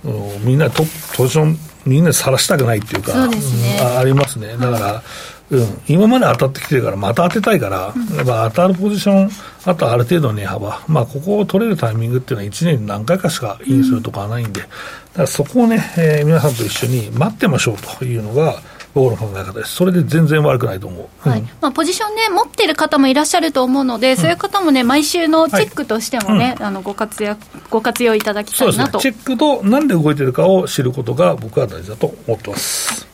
[0.04, 0.10] う
[0.42, 0.84] ん、みんなと、
[1.16, 3.38] ポジション、みんなさらしたくないっていうか、ね。
[3.38, 4.58] うん、あありますね。
[4.58, 5.04] だから、
[5.52, 9.30] うん、今まで当たってきてるから、また当てたいから、やっぱ当たるポジション、
[9.66, 14.72] あとある程度の値幅、まあ、ここを取れるタイミングっていうのは1年に何回かしかインするとかはないんで、だか
[15.18, 18.56] らそこをね、えー、皆さんと一緒に待ってましょうというのが、
[18.96, 21.42] 僕の考え方です、それで全然悪くないと思う、はい。
[21.60, 26.56] まあ、ポジションね、持ってる方もいらっしゃると思うので、うん、そういう方もね、毎週のチェックとしてもね、はい。
[26.56, 33.06] うん、あのご活躍ご活用いただきたいなと、ね、チェックと、なんで動いてるかを知ることが、僕は大事だと思ってます。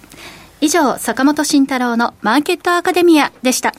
[0.61, 3.73] 以上、坂本慎太郎のマーケットアカデミアでした。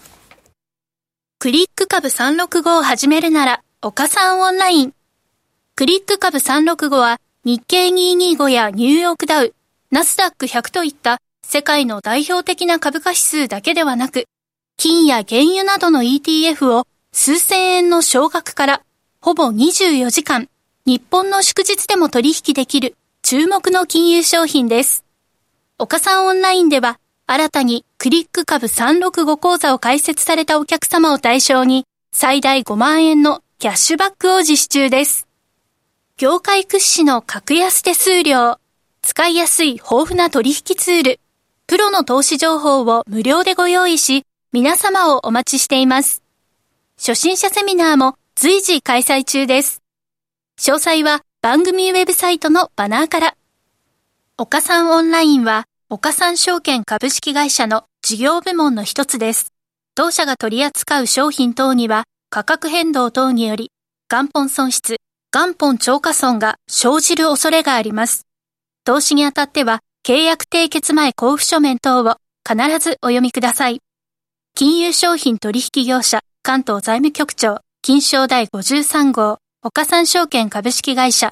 [1.39, 4.95] クリック株365を始めるなら、岡さんオンライン。
[5.77, 9.55] クリック株365は、日経225やニューヨークダウ、
[9.93, 11.21] ナスダック100といった
[11.53, 14.25] 世界の代表的な株価指数だけではなく、
[14.79, 18.83] 金や原油などの ETF を数千円の少額から
[19.21, 20.49] ほぼ24時間、
[20.87, 25.05] 日本の祝日でも取引できる注目の金融商品です。
[25.79, 35.29] 岡さんオンラインでは、新たにクリック株365講座を開設されたお客様を対象に、最大5万円のキャッシュバックを実施中です。
[36.17, 38.59] 業界屈指の格安手数料、
[39.03, 41.21] 使いやすい豊富な取引ツール、
[41.73, 46.23] プロの投資情報を無料でご用意し、皆様をお待ちしています。
[46.99, 49.81] 初心者セミナーも随時開催中です。
[50.61, 53.37] 詳細は、番組ウェブサイトのバナーから。
[54.37, 59.55] 岡三オンラインは、岡三証券株式会社の事業部門の一つです。
[59.95, 63.71] 当社が取り扱う商品等には、価格変動等により、
[64.11, 64.97] 元本損失、
[65.33, 68.27] 元本超過損が生じる恐れがあります。
[68.85, 73.79] 投資にあたっては、契約締結前交付書面等を必ずお読みください。
[74.53, 81.31] 金融商品取引業者関東財務局長金賞第53号岡三証券株式会社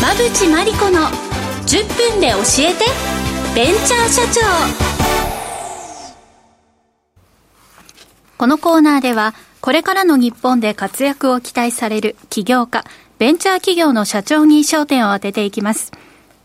[0.00, 1.00] 馬淵真理子の
[1.66, 2.86] 10分で教えて
[3.54, 4.40] ベンチャー社長
[8.38, 12.84] このコーナーではこれからの日本で活躍を期待される起業家
[13.18, 15.90] ベンチャー企業の社長に焦点を当てていきます。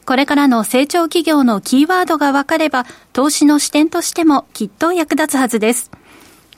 [0.06, 5.92] これからの成長企業のキーワードが分かれば、投資の視点としてもきっと役立つはずです。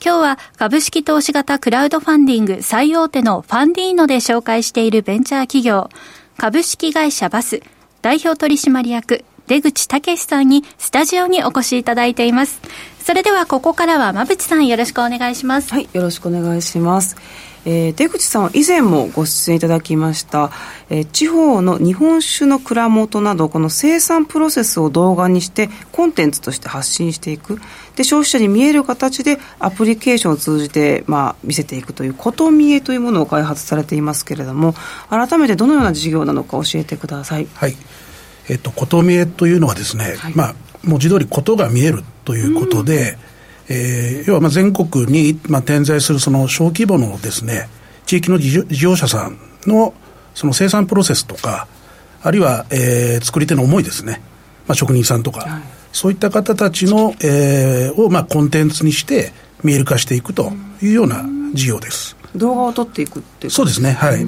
[0.03, 5.89] 今日は株式投資型クラウドファンディング最大手のファンディーノで紹介しているベンチャー企業、
[6.37, 7.61] 株式会社バス
[8.01, 12.61] 代表取締役出口武さんにスタジオにお越しいただいています。
[12.99, 15.71] それではここからは馬淵さんよろしくお願いします。
[15.71, 17.15] はい、よろしくお願いします。
[17.65, 20.51] えー、出口さんは以前もご出演いただきました、
[20.89, 27.59] えー、地方の日本酒の蔵元などこの生産プロセスを動画にしてコンテンツとして発信していく
[27.95, 34.75] で消費者に見える形でアプリケーションを通じて、まあ、見せていくということ見えというものを開発されていますけれども
[35.09, 37.47] 改めてどのような事業なのか教えてください。
[37.55, 37.75] はい
[38.49, 43.35] えっと、こと見えというのはですね、はい、まあ、文字通りことが見えるということで、うん
[43.69, 47.67] えー、要はまあ全国にまあ点在するその小規模のですね、
[48.05, 49.93] 地域の事業者さんの
[50.33, 51.67] その生産プロセスとか、
[52.21, 54.21] あるいは、えー、作り手の思いですね、
[54.67, 59.31] まあ、職人さんとか、はい、そういった方たちの、えー、をまあコンテンツにして
[59.63, 62.15] 見える化していくというような事業です。
[62.35, 64.25] 動画を撮っていくってそうですね、はい。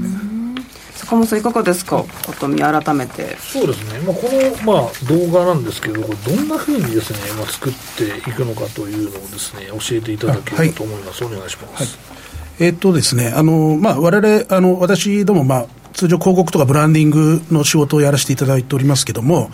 [0.98, 2.04] 坂本さんいかがですか？
[2.26, 3.38] ことみ改めて。
[3.38, 4.24] そうですね、まあ、こ
[4.66, 19.50] の、まあ、動画なんですけどこれどんなふうにですね、まあ、作っていくのかというのをですね教えていただければと思います、はい、お願いします、はい、えー、っとですねあの、まあ、我々あの私ども、まあ、通常広告とかブランディングの仕事をやらせていただいておりますけども、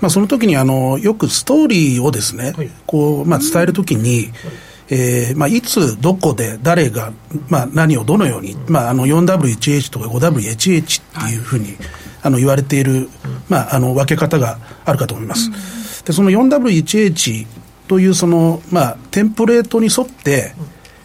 [0.00, 4.30] まあ、その時にあのよくストーリーをですね、はい、こうまあ、伝えるときに、
[4.90, 7.12] えーまあ、いつ、どこで、誰が、
[7.48, 11.76] まあ、何をどのように、まあ、あの 4W1H とか 5W1H っていうふうに、はい、
[12.22, 13.08] あの言われている、
[13.48, 16.04] まあ、あの分け方があるかと思います。
[16.04, 17.46] でその 4W1H
[17.88, 20.54] というその、まあ、テンプレートに沿って、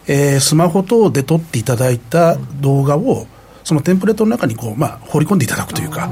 [0.07, 3.27] えー、スマホ等で撮っていただいた動画を、
[3.63, 6.09] そのテンプレートの中にこう、まあ、放り込んでいただくというか、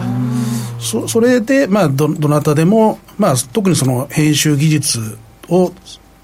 [0.80, 5.18] そそれで、まあど、どなたでも、まあ、特にその編集技術
[5.50, 5.74] を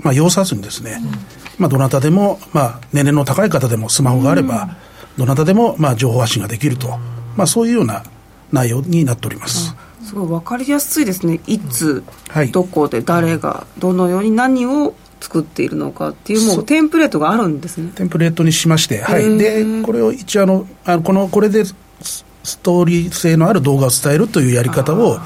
[0.04, 1.12] まあ、要さずにですね、うん、
[1.58, 4.70] まあ、どなたでも、まあ、年齢の高い方でもスマホがあれば、うん、
[5.18, 6.98] どなたでも、まあ、情報発信ができると、
[7.36, 8.04] まあ、そういうような
[8.52, 9.76] 内容になっております。
[10.04, 17.92] すごい分かりやすいですね、いつ、はい、どこで誰が、どのように何を作っているのかっていう、もうテンプレートがあるんですね。
[17.96, 25.18] テンプレートにしまして、はい、でこれを一応あのあのこの、これでストーリー性のある動画を伝えるというやり方を、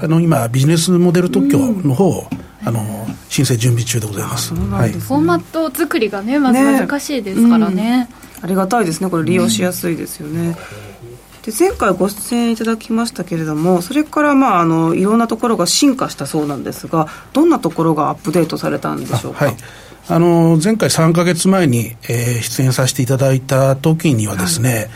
[0.00, 2.26] あの今、ビジネスモデル特許の方を、
[2.64, 4.54] あの申請準備中でございます。
[4.54, 8.08] はい、フォーマット作りがねまず難しいですからね、ね。
[8.38, 9.08] うん、ありがたいですね。
[9.08, 10.56] これ利用しやすいですよね。
[11.42, 19.46] で前回ご出演いただきましたけれどもそれからまああのいろんなところが進化したそうなんですがどんなところがアップデートされたんでしょうか？
[19.46, 19.56] はい。
[20.10, 24.88] あの前回3か月前に、えー、出演させていただいた時にはですね、はい。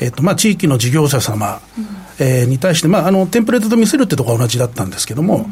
[0.00, 1.86] えっとまあ、地域の事業者様、うん、
[2.20, 5.44] えー、に対して、まあ、あのテンプレートと見せるってところは同じだったんですけども、うん、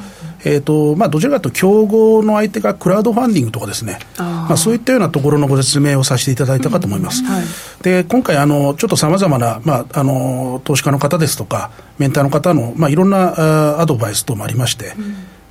[0.44, 7.22] えーとまあ、どちらかというと競合の相手がクラウドファンディングとかですね、あまあ、そういったようなところのご説明をさせていただいたかと思います。
[7.22, 7.44] うんはい、
[7.83, 14.92] で今回あの、ちょっとさまざまな、まあ、あの投資家の方ですとか、メンターの方の、まあ、いろんなあアドバイス等もありまして、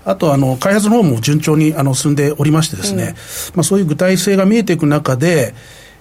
[0.06, 3.16] あとあの開発の方も順調にあの進んでおりましてですね、
[3.56, 5.56] まあ、そういう具体性が見えていく中で、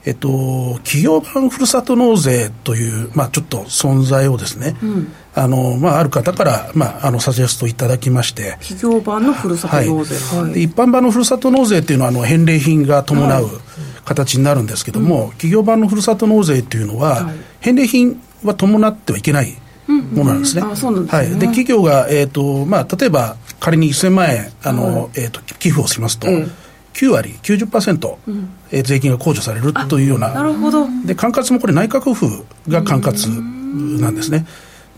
[0.07, 10.50] えっと、企業版ふるさと納税という、まあ、ちょっと存在をですね、うん、あのまあ、ある方から、まあ、あのサジェストいただきまして企業版のふるさと納税、はい。
[10.50, 13.48] はい、一般版のふるさと納税っていうのはあの返礼品が伴う
[14.04, 17.28] 形になるんですけども、はい、企業版のふるさと納税っていうのは、
[17.59, 19.57] 返礼品は伴ってはいけない
[19.88, 20.62] ものなんですね。
[20.62, 26.52] はい、で企業が、えーとまあ、例えば仮に1000万円あの、えーと、寄付をしますと、うん
[26.97, 30.86] 9割、90%、うん、え税金が控除されるというような、なるほど。
[31.05, 33.28] で管轄もこれ、内閣府が管轄
[34.01, 34.47] なんですね。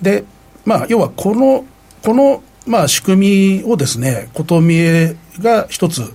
[0.01, 0.25] で、
[0.65, 1.65] まあ、要はこの、
[2.05, 6.15] この、まあ、仕組みをですね、ことみえが一つ、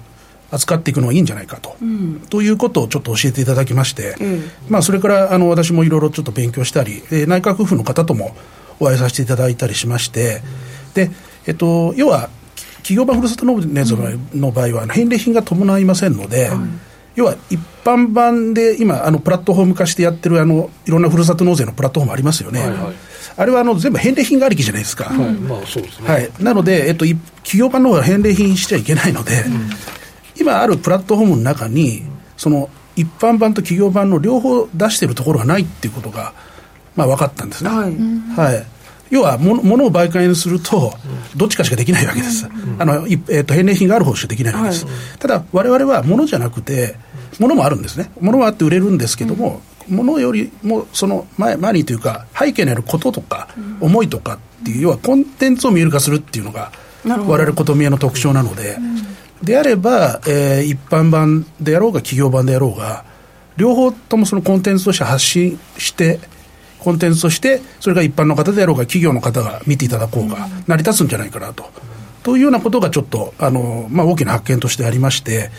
[0.51, 8.35] 扱っていくのがいいんじゃないかと、うん、ということをちょっと教えていただきまして、うん、まあ、それからあの私もいろいろちょっと勉強したり、えー、内閣府の方とも
[8.79, 10.43] お会いさせていただいたりしまして、
[10.93, 11.09] で
[11.47, 12.29] えっと、要は
[12.83, 13.67] 企業版ふるさと納税
[14.33, 16.51] の場合は返礼品が伴いませんので、
[17.15, 22.59] 要は一般版で今、あのプラットフォーム化してやってるあのいろんなふるさと納税のプラットフォームありますよね。
[22.59, 22.93] はいはい
[23.35, 25.05] あれはあの全部返礼品がありきじゃないですか。
[25.05, 26.07] はい、まあそうですね。
[26.07, 26.29] はい。
[26.39, 29.69] なので、えっと、企業版の方が返礼品しちゃいけないので、うん、
[30.39, 32.03] 今あるプラットフォームの中に、
[32.37, 36.33] その一般版と企業版の両方出しているところがないっていうことが、
[36.95, 37.69] まあ分かったんですね。
[37.71, 38.51] はい。
[38.51, 38.65] はい。
[39.09, 40.93] 要はものを売買すると、
[41.35, 42.47] どっちかしかできないわけです、
[42.79, 46.95] あのえーと、返礼品がある方しかできないわけです、はい、ただ、われわれは物じゃなくて、
[47.39, 53.49] 物もあるんですね、物はあって売れるんですけども、物よりもその前前にというか、背景にあることとか、
[53.81, 56.71] 思いとかっていう、要はコンテンツを見える化するっていうのが、
[57.05, 58.77] われわれことみえの特徴なので、
[59.41, 63.03] であれば、えー、一般版であろうが、企業版であろうが、
[63.57, 66.19] 両方ともそのコンテンツとして発信して、
[66.83, 71.65] コンテンツとして、それが一般の方であろうが、企業の方が見ていただこうが、成り立つんじゃないかなと。
[72.23, 75.49] というようなことがちょっと、あのまあ、大きな発見としてありまして、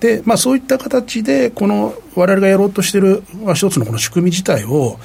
[0.00, 4.98] でまあ、そういった形で、このわれわれがやろうとしている、まあ、一つのこの仕組み自体を、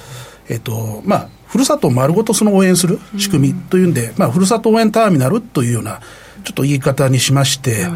[0.48, 6.00] えっとまあ、ふるさとを丸ごとその応援する仕組みというんで、まあ、ふるさと応援ターミナルというような、
[6.44, 7.86] ちょっと言い方にしまして、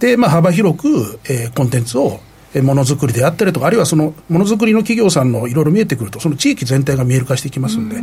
[0.00, 2.20] でまあ、幅広く、えー、コンテンツを
[2.62, 7.96] ものづくりであったりとか、あるいはそのものづくりの企業さんのいろいろ見えてくると、その地域全体が見える化していきますんで、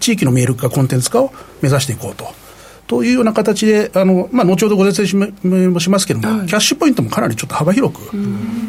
[0.00, 2.32] 地域の見える化、コンテンツ化を目指していこうと。
[2.90, 8.00] というような形で、あのまあ、後ほどご説明もしますけれども、はい、キャッシュポイントもかなりちょっと幅広く、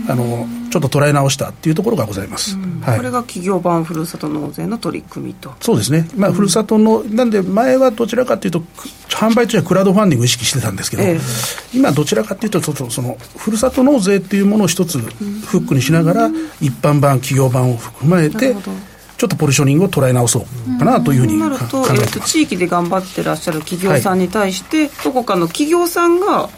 [0.07, 5.55] あのちょっと捉え直したっていうところがございます、はい、これが企業版ふるさと納税の取り組みと。
[5.59, 8.59] そうですね、まあ、ふるさとの、なんで前はどちらかというと、
[9.09, 11.19] 販売としてはクラウドファンディングを意識してたんですけど、え
[11.73, 16.27] 今、どちらかというと、ちょっとそのふるさと納税っていうものを一つフックにしながら、
[16.61, 18.55] 一般版、企業版を踏まえて、
[19.21, 26.49] ちょっとポジショニングを捉え直そうかなというふうに考えてます、えー、と地域で頑張ってらっしゃる企業さんに対して、はい、どこかの企業さんが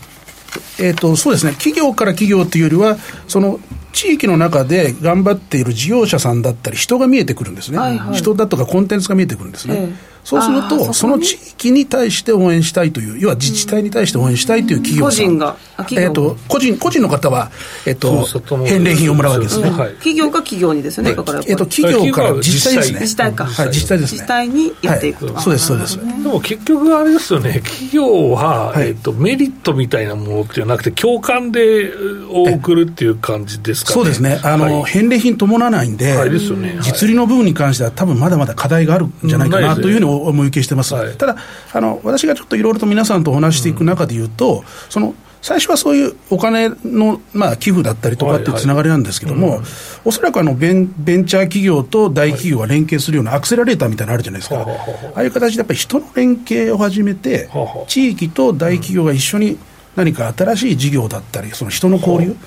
[0.80, 2.98] えーと、そうですね、企業から企業というよりは、
[3.28, 3.60] その
[3.92, 9.76] 地域の中で頑張っている事業者さんだったり、人が見えてくるんですね、はいはい、人だとかコンテンツが見えてくるんですね。
[9.76, 15.58] えーそうすると、その地域に対して応援したいという、要は自治体に対して応援したいという企業さん、個人が、
[15.92, 17.52] えーと、個人個人の方は、
[17.86, 18.26] えーと、
[18.66, 25.98] 返礼品をもらうわけですね、はい、企業が企業にですね、だから、えーと、企業から自治体ですね、自治体か、はい、自治体ですね、自治体にやっていくと、はい、そうです、そうです。
[25.98, 31.92] でも結局、あれですよね、企業は、はい、えーと、メリットみたいなものっていうなくて、共感で
[32.30, 40.94] 送るっていう感じですか、ね、そうですね、あの、返礼品伴わないんで、はいですよね、実利の部分に関しては、多分まだまだ課題があるんじゃないかなというふうに思い受けしてます。
[40.94, 41.36] はい、ただ
[41.74, 49.68] あの、私がちょっといろいろと皆さんとお話していく中でいうと、うん、その最初はそういうお金の、まあ、寄付だったりとかっていうつながりなんですけども、はいはい、
[50.06, 57.50] おそらくあのベンベンチャー企業と大企業が連携するようなアクセラレーターみたいなのあるじゃないですか、はい、ああいう形でやっぱり人の連携を始めて、
[57.88, 59.58] 地域と大企業が一緒に
[59.98, 62.38] 何か新しい事業だったり、その人の交流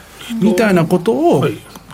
[0.40, 1.44] みたいなことを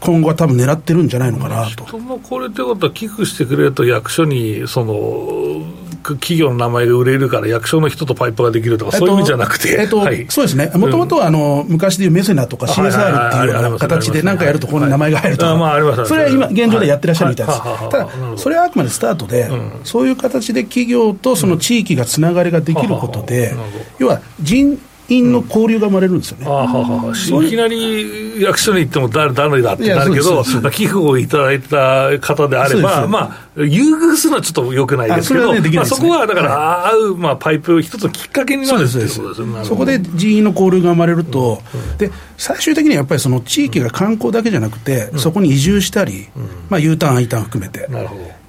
[0.02, 1.84] 今後は多分狙ってるんじゃないのかなと。
[1.84, 5.62] 人の交流ってことは、寄付してくれると役所にその
[6.02, 17.60] 企業の名前が売れるから役所の人とパイプができるとか、そういう意味じゃなくて、えっと、はい、そうですね、もともとはあの昔でいうメセナとか CSR っていうような形で、なんかやると、ここに名前が入るとか、それは今、現状でやってらっしゃるみたいです。
[17.62, 19.48] ただ、それはあくまでスタートで、
[19.84, 23.54] そういう形で企業とその地域がつながりができることで、
[23.98, 24.76] 要は人
[25.18, 26.46] 員の交流が生まれるんですよね。
[26.46, 39.64] はいきなり役所に行っても誰誰だってなるけど、寄付をいただいた方であれば、まあ、優遇するのはちょっとよくないですけど、そ、ねね、まあ、そこはだから、合う、まあ、パイプ、一つきっかけになるっていうですね。
[39.64, 41.62] そこで人員の交流が生まれると、
[41.98, 46.28] で、最終的にはやっぱりその地域が観光だけじゃなくて、そこに移住したり、
[46.70, 47.88] まあ、U ターン、I ターン含めて。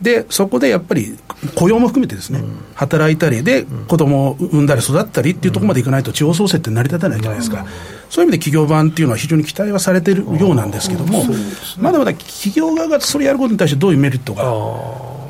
[0.02, 1.18] で、そこでやっぱり
[1.56, 7.66] 雇用も含めてですね、うん、働いたりで、子供を産んだり育ったりっていうところまでいかないと、地方創生って成り立たないじゃないですか。
[8.10, 11.24] そういう意味で企業版っていうのは非常に期待はされているようなんですけども、
[11.80, 14.44] まだまだ企業側がそれやることに対してどういうメリットが、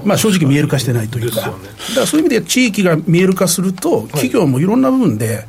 [0.05, 1.55] まあ、正直見える化してないというか、だか
[2.01, 5.45] らそういう意味で地域が見える化すると、企業もいろんな部分で、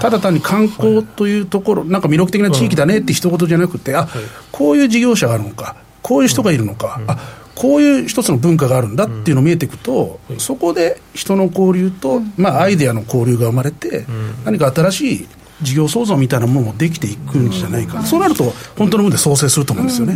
[0.00, 4.08] ただ単に観光というところ、なんか魅力的な地域だねって一言じゃなくて、あ
[4.52, 15.28] こういう事業者があるのか、こういう人がいるのか、あこういう一つの文化があるんだっていうのが見えていくと、うん、そこで人の交流と、まあ、アイデアの交流が生まれて、うん、何か新しい
[15.62, 20.14] 事業創造みたいなものもできていくんじゃないか、うん、そうなると、本当の部分で創生すると思うんですよね、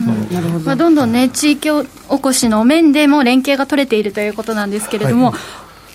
[0.64, 1.84] まあ、どんどんね、地域お
[2.18, 5.40] こしの面でも連携が取れているということなんですけれども、はい。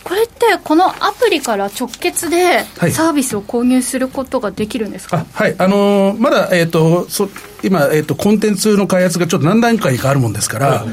[0.04, 7.28] これってこのアプリから直結でサービスを購入することができるんですか、はい、あのー、まだ、えーと、そ
[7.62, 10.86] 今、えーと、コンテンツの開発がちょっと何段階かあるもんですから、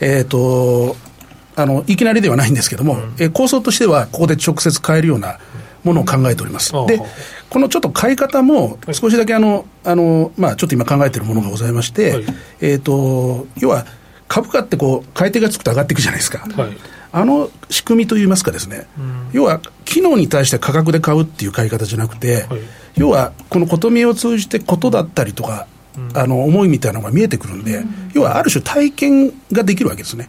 [0.00, 0.96] えっ、ー、と
[1.54, 5.38] あのいきなりではないんですけども、うん、えー、構想としてはここで直接買えるような
[5.84, 6.72] ものを考えております。
[6.86, 6.98] で
[7.52, 12.24] このちょっと買い方も、少しだけあの、あの、まあ、ちょっと今考えているものがございまして、はい、
[12.62, 13.84] えっ、と、要は、
[14.26, 16.38] 株価ってこう、買い手がつくと上がっていくじゃないですか。
[16.38, 16.76] はい、
[17.12, 22.60] あの仕組みといいますかですね、うん、要は、機能に対して価格で買うっていう買い方じゃなくて、はい、
[22.96, 25.66] 要は、このことみを通じてことだったりとか、
[26.14, 30.28] あの思いみたいなのが見えてくるんで、うん、要はある種体験ができるわけですね、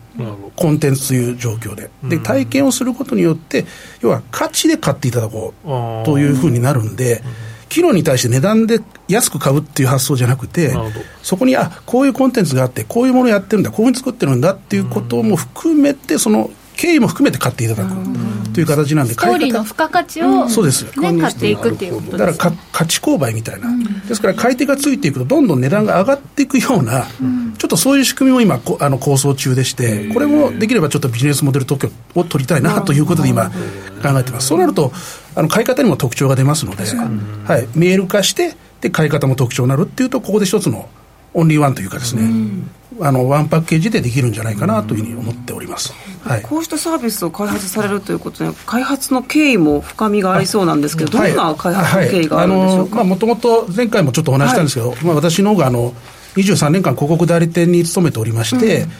[0.56, 1.90] コンテンツという状況で。
[2.04, 3.66] で、体験をすることによって、
[4.02, 7.24] 要は価値で買っていただこうというふうになるんで、
[7.70, 10.76] 機能に対して値段で安く買うっていう発想じゃなくて、
[11.24, 17.92] そこに、あこういうコンテンツがあって、こういうものやってるんだ、こういうふうに作ってるんだっていうことも含めて、その経緯も含めて買っていただく
[18.54, 23.70] という形なんで、ストーリーの付加価値を、そうです、ね、買っていくっていうことだから価値購買みたいな、
[24.08, 27.06] ですから買い手がついていくと、どんどん値段が上がっていくような、
[27.58, 33.50] ちょっとそういう仕組みも今、あの構想中でして、これもできればちょっとビジネスモデル特許を取りたいなということで、今、
[34.04, 34.48] 考えてます。
[34.48, 34.92] そうなると
[35.36, 36.84] あの買い方にも特徴が出ますので、
[37.46, 40.90] はい、見える化して、で買い方も特徴になるっていうと、ここで一つの
[41.34, 42.30] オンリーワンというかですね、
[43.02, 53.04] あのワンパッケージでできるんじゃないかなというふうに思っております、はい、こうしたサービスを開発されるということで、開発の経緯も深みがありそうなんですけど、どんな開発の経緯があるんでしょうか？
[53.04, 55.94] もともと前回もちょっとお話したんですけど、はい、まあ、私の方があの
[56.36, 58.92] 23年間、広告代理店に勤めておりまして、うん。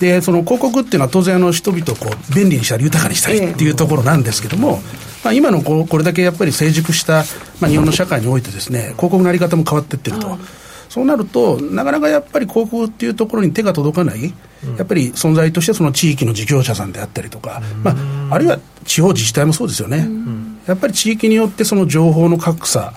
[0.00, 4.80] でその広告っていうのは当然あの人々をこう便利にしたり豊かにしたりっていうところなんですけども、
[5.22, 7.24] まあ、今のここれだけやっぱり成熟した、
[7.60, 10.38] まあ、日本の社会においてですね広告の在り方も変わっていってると。
[10.90, 14.34] そうなると、なかなかやっぱり広告っていうところに手が届かない、
[14.76, 20.08] やっぱり存在としてその地域の事業者さんであったりとか、まあ、あるいは地方自治体もそうですよね、
[20.66, 22.92] やっぱり地域によってその情報の格差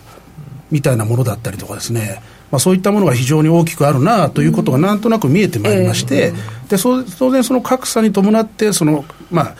[0.72, 2.20] みたいなものだったりとかですね、
[2.50, 6.32] まあ、そういったものが非常に大きくあるなということがなんとなく見えてまいりまして、
[6.70, 9.56] で当然その格差に伴ってその、まあ、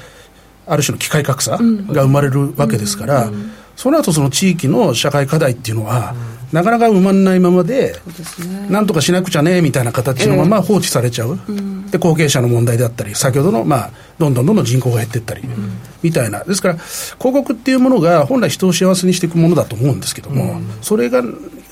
[0.65, 1.59] ある種の機械格差が
[2.03, 3.31] 生まれるわけですから、
[3.76, 6.13] その後その地域の社会課題っていうのは、
[6.51, 7.95] なかなか埋まらないままで、
[8.69, 11.39] なんとかしなくちゃねみたいな形のまま放置されちゃう、
[11.89, 15.43] で後継者の問題であったり、先ほどの、まあ、どんどんどんどん人口が減っていったり、
[16.03, 21.24] みたいな、ですから、広告っていうものが本来人を幸せにしていくものだと思うんですけども、それが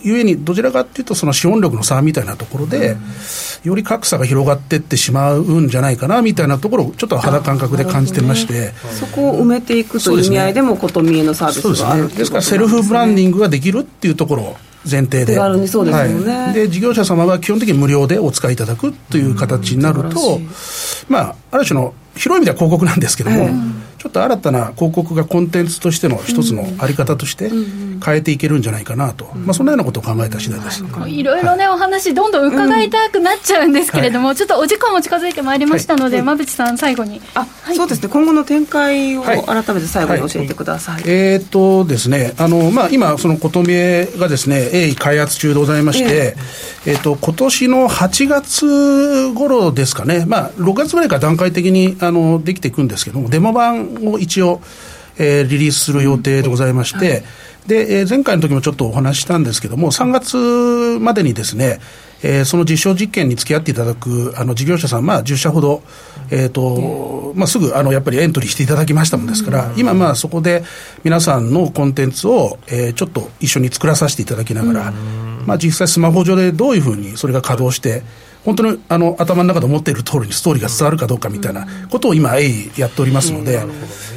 [0.03, 2.97] ゆえに、どちらかっていうと、その資本力の差みたいなところで、
[3.63, 14.55] より格差が広がっていってしまうんじゃないかなみたいなところを、ちょっと肌感覚で感じてまして、ね、そこを埋めていくという意味合いでも、ことみえのサービスがある、ね、ですから、セルフブランディングができるっていうところ
[14.89, 15.35] 前提で。
[15.61, 20.39] ですよね、はい、で、事業者様は基本的に無料でお使いいただくという形になると、
[21.07, 23.49] まあ、ある種の広い意味では広告なんですけども、
[24.01, 27.51] ちょっと新たな広告がコンテンツとしての一つのあり方として
[28.03, 31.21] 変えていけるんじゃないかなと、まあ、そんなようなことを考えた次第です、い。
[31.21, 37.21] ろいろね、お話どんどん伺いたくなっちゃうんですけれども、ちょっとお時間も近づいてまいりましたので、馬淵さん最後に。
[37.35, 37.45] あ、
[37.75, 38.09] そうですね。
[38.09, 46.35] 今後の展開を改めて最後に教えてください、えっ、とですねあの、まあ、今その琴美恵がですね鋭意開発中でございまして、
[46.87, 54.61] えー、と今年の8月頃ですかね、まあ、6月ぐらいから段階的にあのできていくんですけども、デモ版を一応、
[55.17, 57.23] えー、リリースする予定でございまして、
[57.67, 61.79] で、えー、前回の時もちょっとお話ししたんですけども、3月までにですね、
[62.23, 65.81] えー、その実証実験に付き合っていただくあの事業者さん、まあ、10社ほど、
[66.29, 70.63] えーとまあ、すぐあのやっぱりエントリーしていただきましたもんですから、今、まあ、そこで
[71.03, 74.91] 皆さんのコンテンツを、えー、ちょっと一緒に作らさせていただきながら、
[75.45, 78.03] まあ、実際スマホ上でどういうふうにそれが稼働して、
[78.43, 83.61] 本当にあの頭の中で思っている通りにストーリーが伝わるかどうかみたいなことを今、鋭意やっておりますので、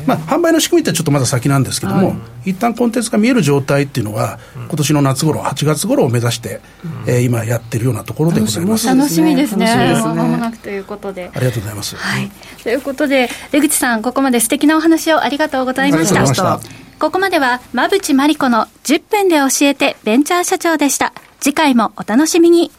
[0.07, 2.15] まあ、販売の仕組みってちょっとまだ先なんですけども、は
[2.47, 6.61] い、一旦コンテンツが見える状態っていうのは、今年の夏頃8月頃を目指して、
[7.07, 9.67] うえー、今やってるようなところでございます楽しみですね、
[10.03, 11.31] まもなくということで。
[11.35, 11.97] ありがとうございます。
[11.97, 12.31] はい、
[12.63, 16.61] ということで、出口さん、ここまで素敵なお話をありがとうございました。
[16.99, 21.13] ここまでは馬淵真理子の10分で教えてベンチャー社長でした。
[21.41, 22.71] 次回もお楽しみに。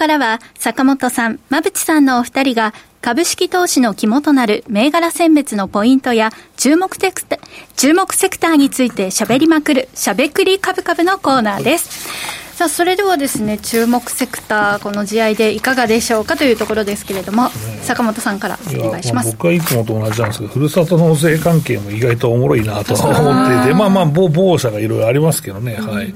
[0.00, 2.72] からは坂本さん、馬淵さんのお二人が
[3.02, 7.40] 株式投資の肝となる銘柄選別のポイントや注目セクター、
[7.76, 12.49] 注目セクターについて喋りまくる、しゃべくり株株のコーナーです。
[12.60, 17.50] さあそれではですね注目セクターこの試合でいかがでしょうかというところですけれども、ね、
[17.80, 26.14] 坂本さんからお願いします、まあ、僕はいつもと同じなんですけどふるさと納税関係も意外とおもろいなと思っていてまあまあ某某社がいろいろありますけどね、うん、はい。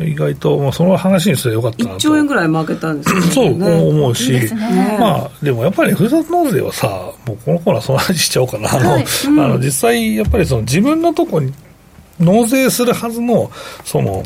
[0.00, 1.96] 意外と、まあ、その話にすればよかったなと。
[1.96, 3.32] 1兆円ぐらい負けたんですけど、ね、
[3.66, 8.74] そう思うし、ね、まあでもやっぱりふるさと納税はさもうこのコーナーその話しちゃおうかな。
[8.74, 11.52] あの、はいうん、あの実際やっぱりその自分のとこに
[12.18, 13.50] 納税するはずの
[13.84, 14.22] その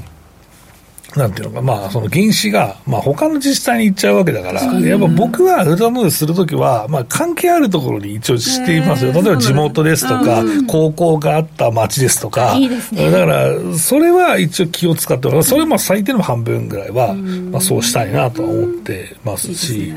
[1.16, 9.12] なんていうのか、まあ、その原資が、まあ、他の自治体に行っちゃうわけだから、やっぱ僕はふるさと納税するときは、まあ、関係あるところに一応していますよ。
[9.12, 12.56] 例えば地元ですとか、高校があった町ですとか。
[12.94, 13.48] だから、
[13.78, 19.94] それは一応気を使ってそれも最低の半分ぐらいは、まあ、そうしたいなとは思ってますし、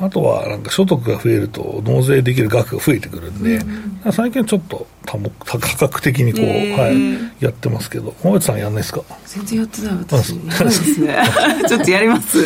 [0.00, 3.56] あとはなんか所得が増えると納税できる額が増えてくるんで、
[4.04, 6.74] うん、最近ちょっと多価格的にこう、え。
[6.76, 8.14] ー、はい、やってますけど。
[8.22, 9.02] 浜内さんやんないですか？
[9.28, 10.28] 全然やってない私。
[10.28, 10.64] そう。
[10.64, 11.22] ですね。
[11.68, 12.38] ちょっとやります。
[12.40, 12.44] い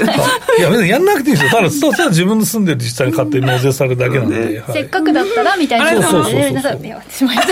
[0.61, 1.51] や別にやんなくていいですよ。
[1.55, 4.45] ただそうしたら自分の住んでる自治体に勝手に納税されるだけなんで、ね。
[4.45, 6.49] はい、せっかくだったらみたいなそうそうそうそう。
[6.49, 7.49] 皆さんやってしまい細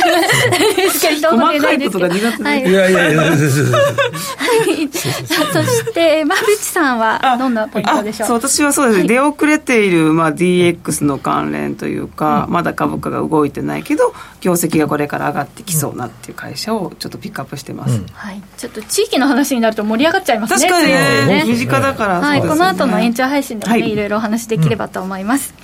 [1.61, 1.81] かい。
[1.93, 3.49] ことが苦手、はい、いやいやいやそ
[5.63, 20.93] して馬淵さんはどんなポイントでしょう私はそうですね、出遅れている、まあ、DX の関連というか、うん、まだ株価が動いてないけど業績がこれから上がってきそうなっていう会社をちょっとピックアップしてます、うん、はい、ちょっと地域の話になると盛り上がっちゃいますね確かに
[21.29, 21.45] ね。
[21.47, 25.55] 身近だから、はい、この後の延長配信でもね、はい、いろいろお話できればと思います、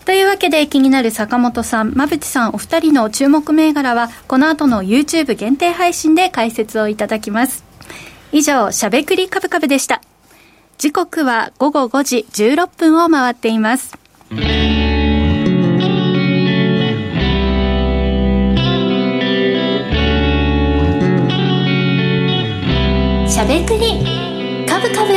[0.00, 7.64] うん、というわけで気になる坂本さん、馬淵さんお二人の注目銘柄はこの後の YouTube 限定配信で解説をいただきます。
[8.32, 10.00] 以上しゃべくりカブカブでした。
[10.78, 13.92] 時刻は午後5時16分を回っています。
[23.32, 25.14] しゃべくりカブカブ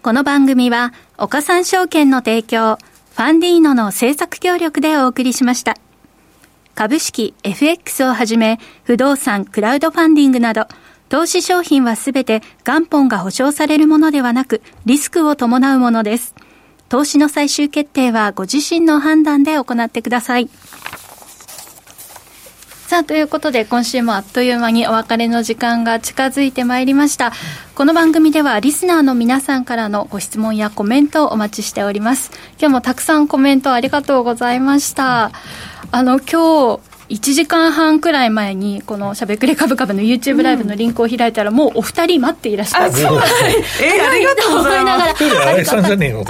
[0.00, 5.76] この番組は岡三証券の提供ファンディーノの制作協力でお送りしました。
[6.74, 10.66] 株式、FX をはじめ、不動産、クラウドファンディングなど、
[11.10, 16.34] 投資商品はすべて元本が保証されるものではなく、リスクを伴うものです。
[16.88, 20.48] 投資の最終決定はご自身の判断で行ってください。
[22.88, 27.34] さあ、ということで、今週もあっという間にお別れの時間が近づいてまいりました。
[27.74, 32.30] この番組では、リスナーの皆さんからのご質問やコメントをお待ちしております。
[32.58, 35.32] 今日もたくさんコメントありがとうございました。
[35.90, 43.18] あの、今日、1時間半くらい前にこのしゃべくりカブカブの YouTube ライブのリンクを開いたら、もうお二人待っていらっしゃる、うん、あそう
[43.82, 45.02] えー、ありがとうございます。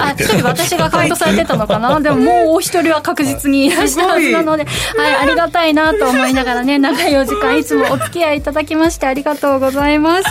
[0.01, 1.99] あ一人私がカウントされてたのかな？
[2.01, 4.67] でももうお一人は確実にいらっしゃるはずなので、
[4.97, 10.25] はい、ありがたいなと思いながらね長いお時間いつもお付き合いいただきましてありがとうございます。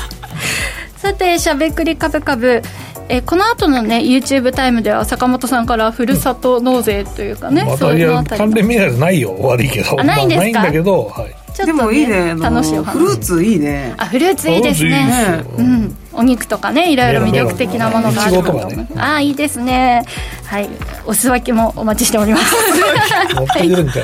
[0.98, 2.62] さてしゃべくりカブカブ
[3.10, 9.36] えこの後のね YouTube タイムでは坂本さんからふるさと納税というかね、またいや関連銘柄ないよ。
[9.39, 9.95] 悪いけど。
[10.03, 13.95] ないんですか、まあ、ないんだけど、はい、ちょっと、ね、でもいいね楽しいフルーツいいね。
[13.97, 15.43] あフルーツいいですね。
[15.58, 15.97] うん。
[16.14, 20.03] お肉とかねいろいろ魅力的なものがあるかとああいいですね。
[20.45, 20.70] はい。
[21.08, 22.55] お裾分けもお待ちしております。
[23.34, 24.03] 持ってくるみたい。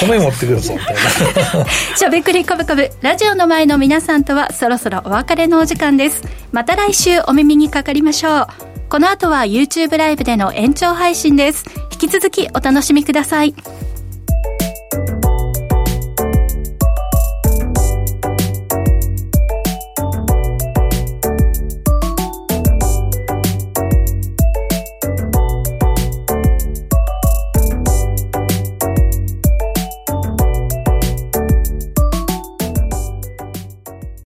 [0.00, 1.66] 米持ってくるぞみたいな。
[1.96, 2.90] しゃべくりかぶかぶ。
[3.02, 6.22] ラジオの前の皆さんとはそろそろお別れのお時間です。
[6.50, 8.46] また来週お耳にかかりましょう。
[8.88, 11.64] この後は YouTube ライブでの延長配信です。
[12.02, 13.54] 引き続きお楽しみください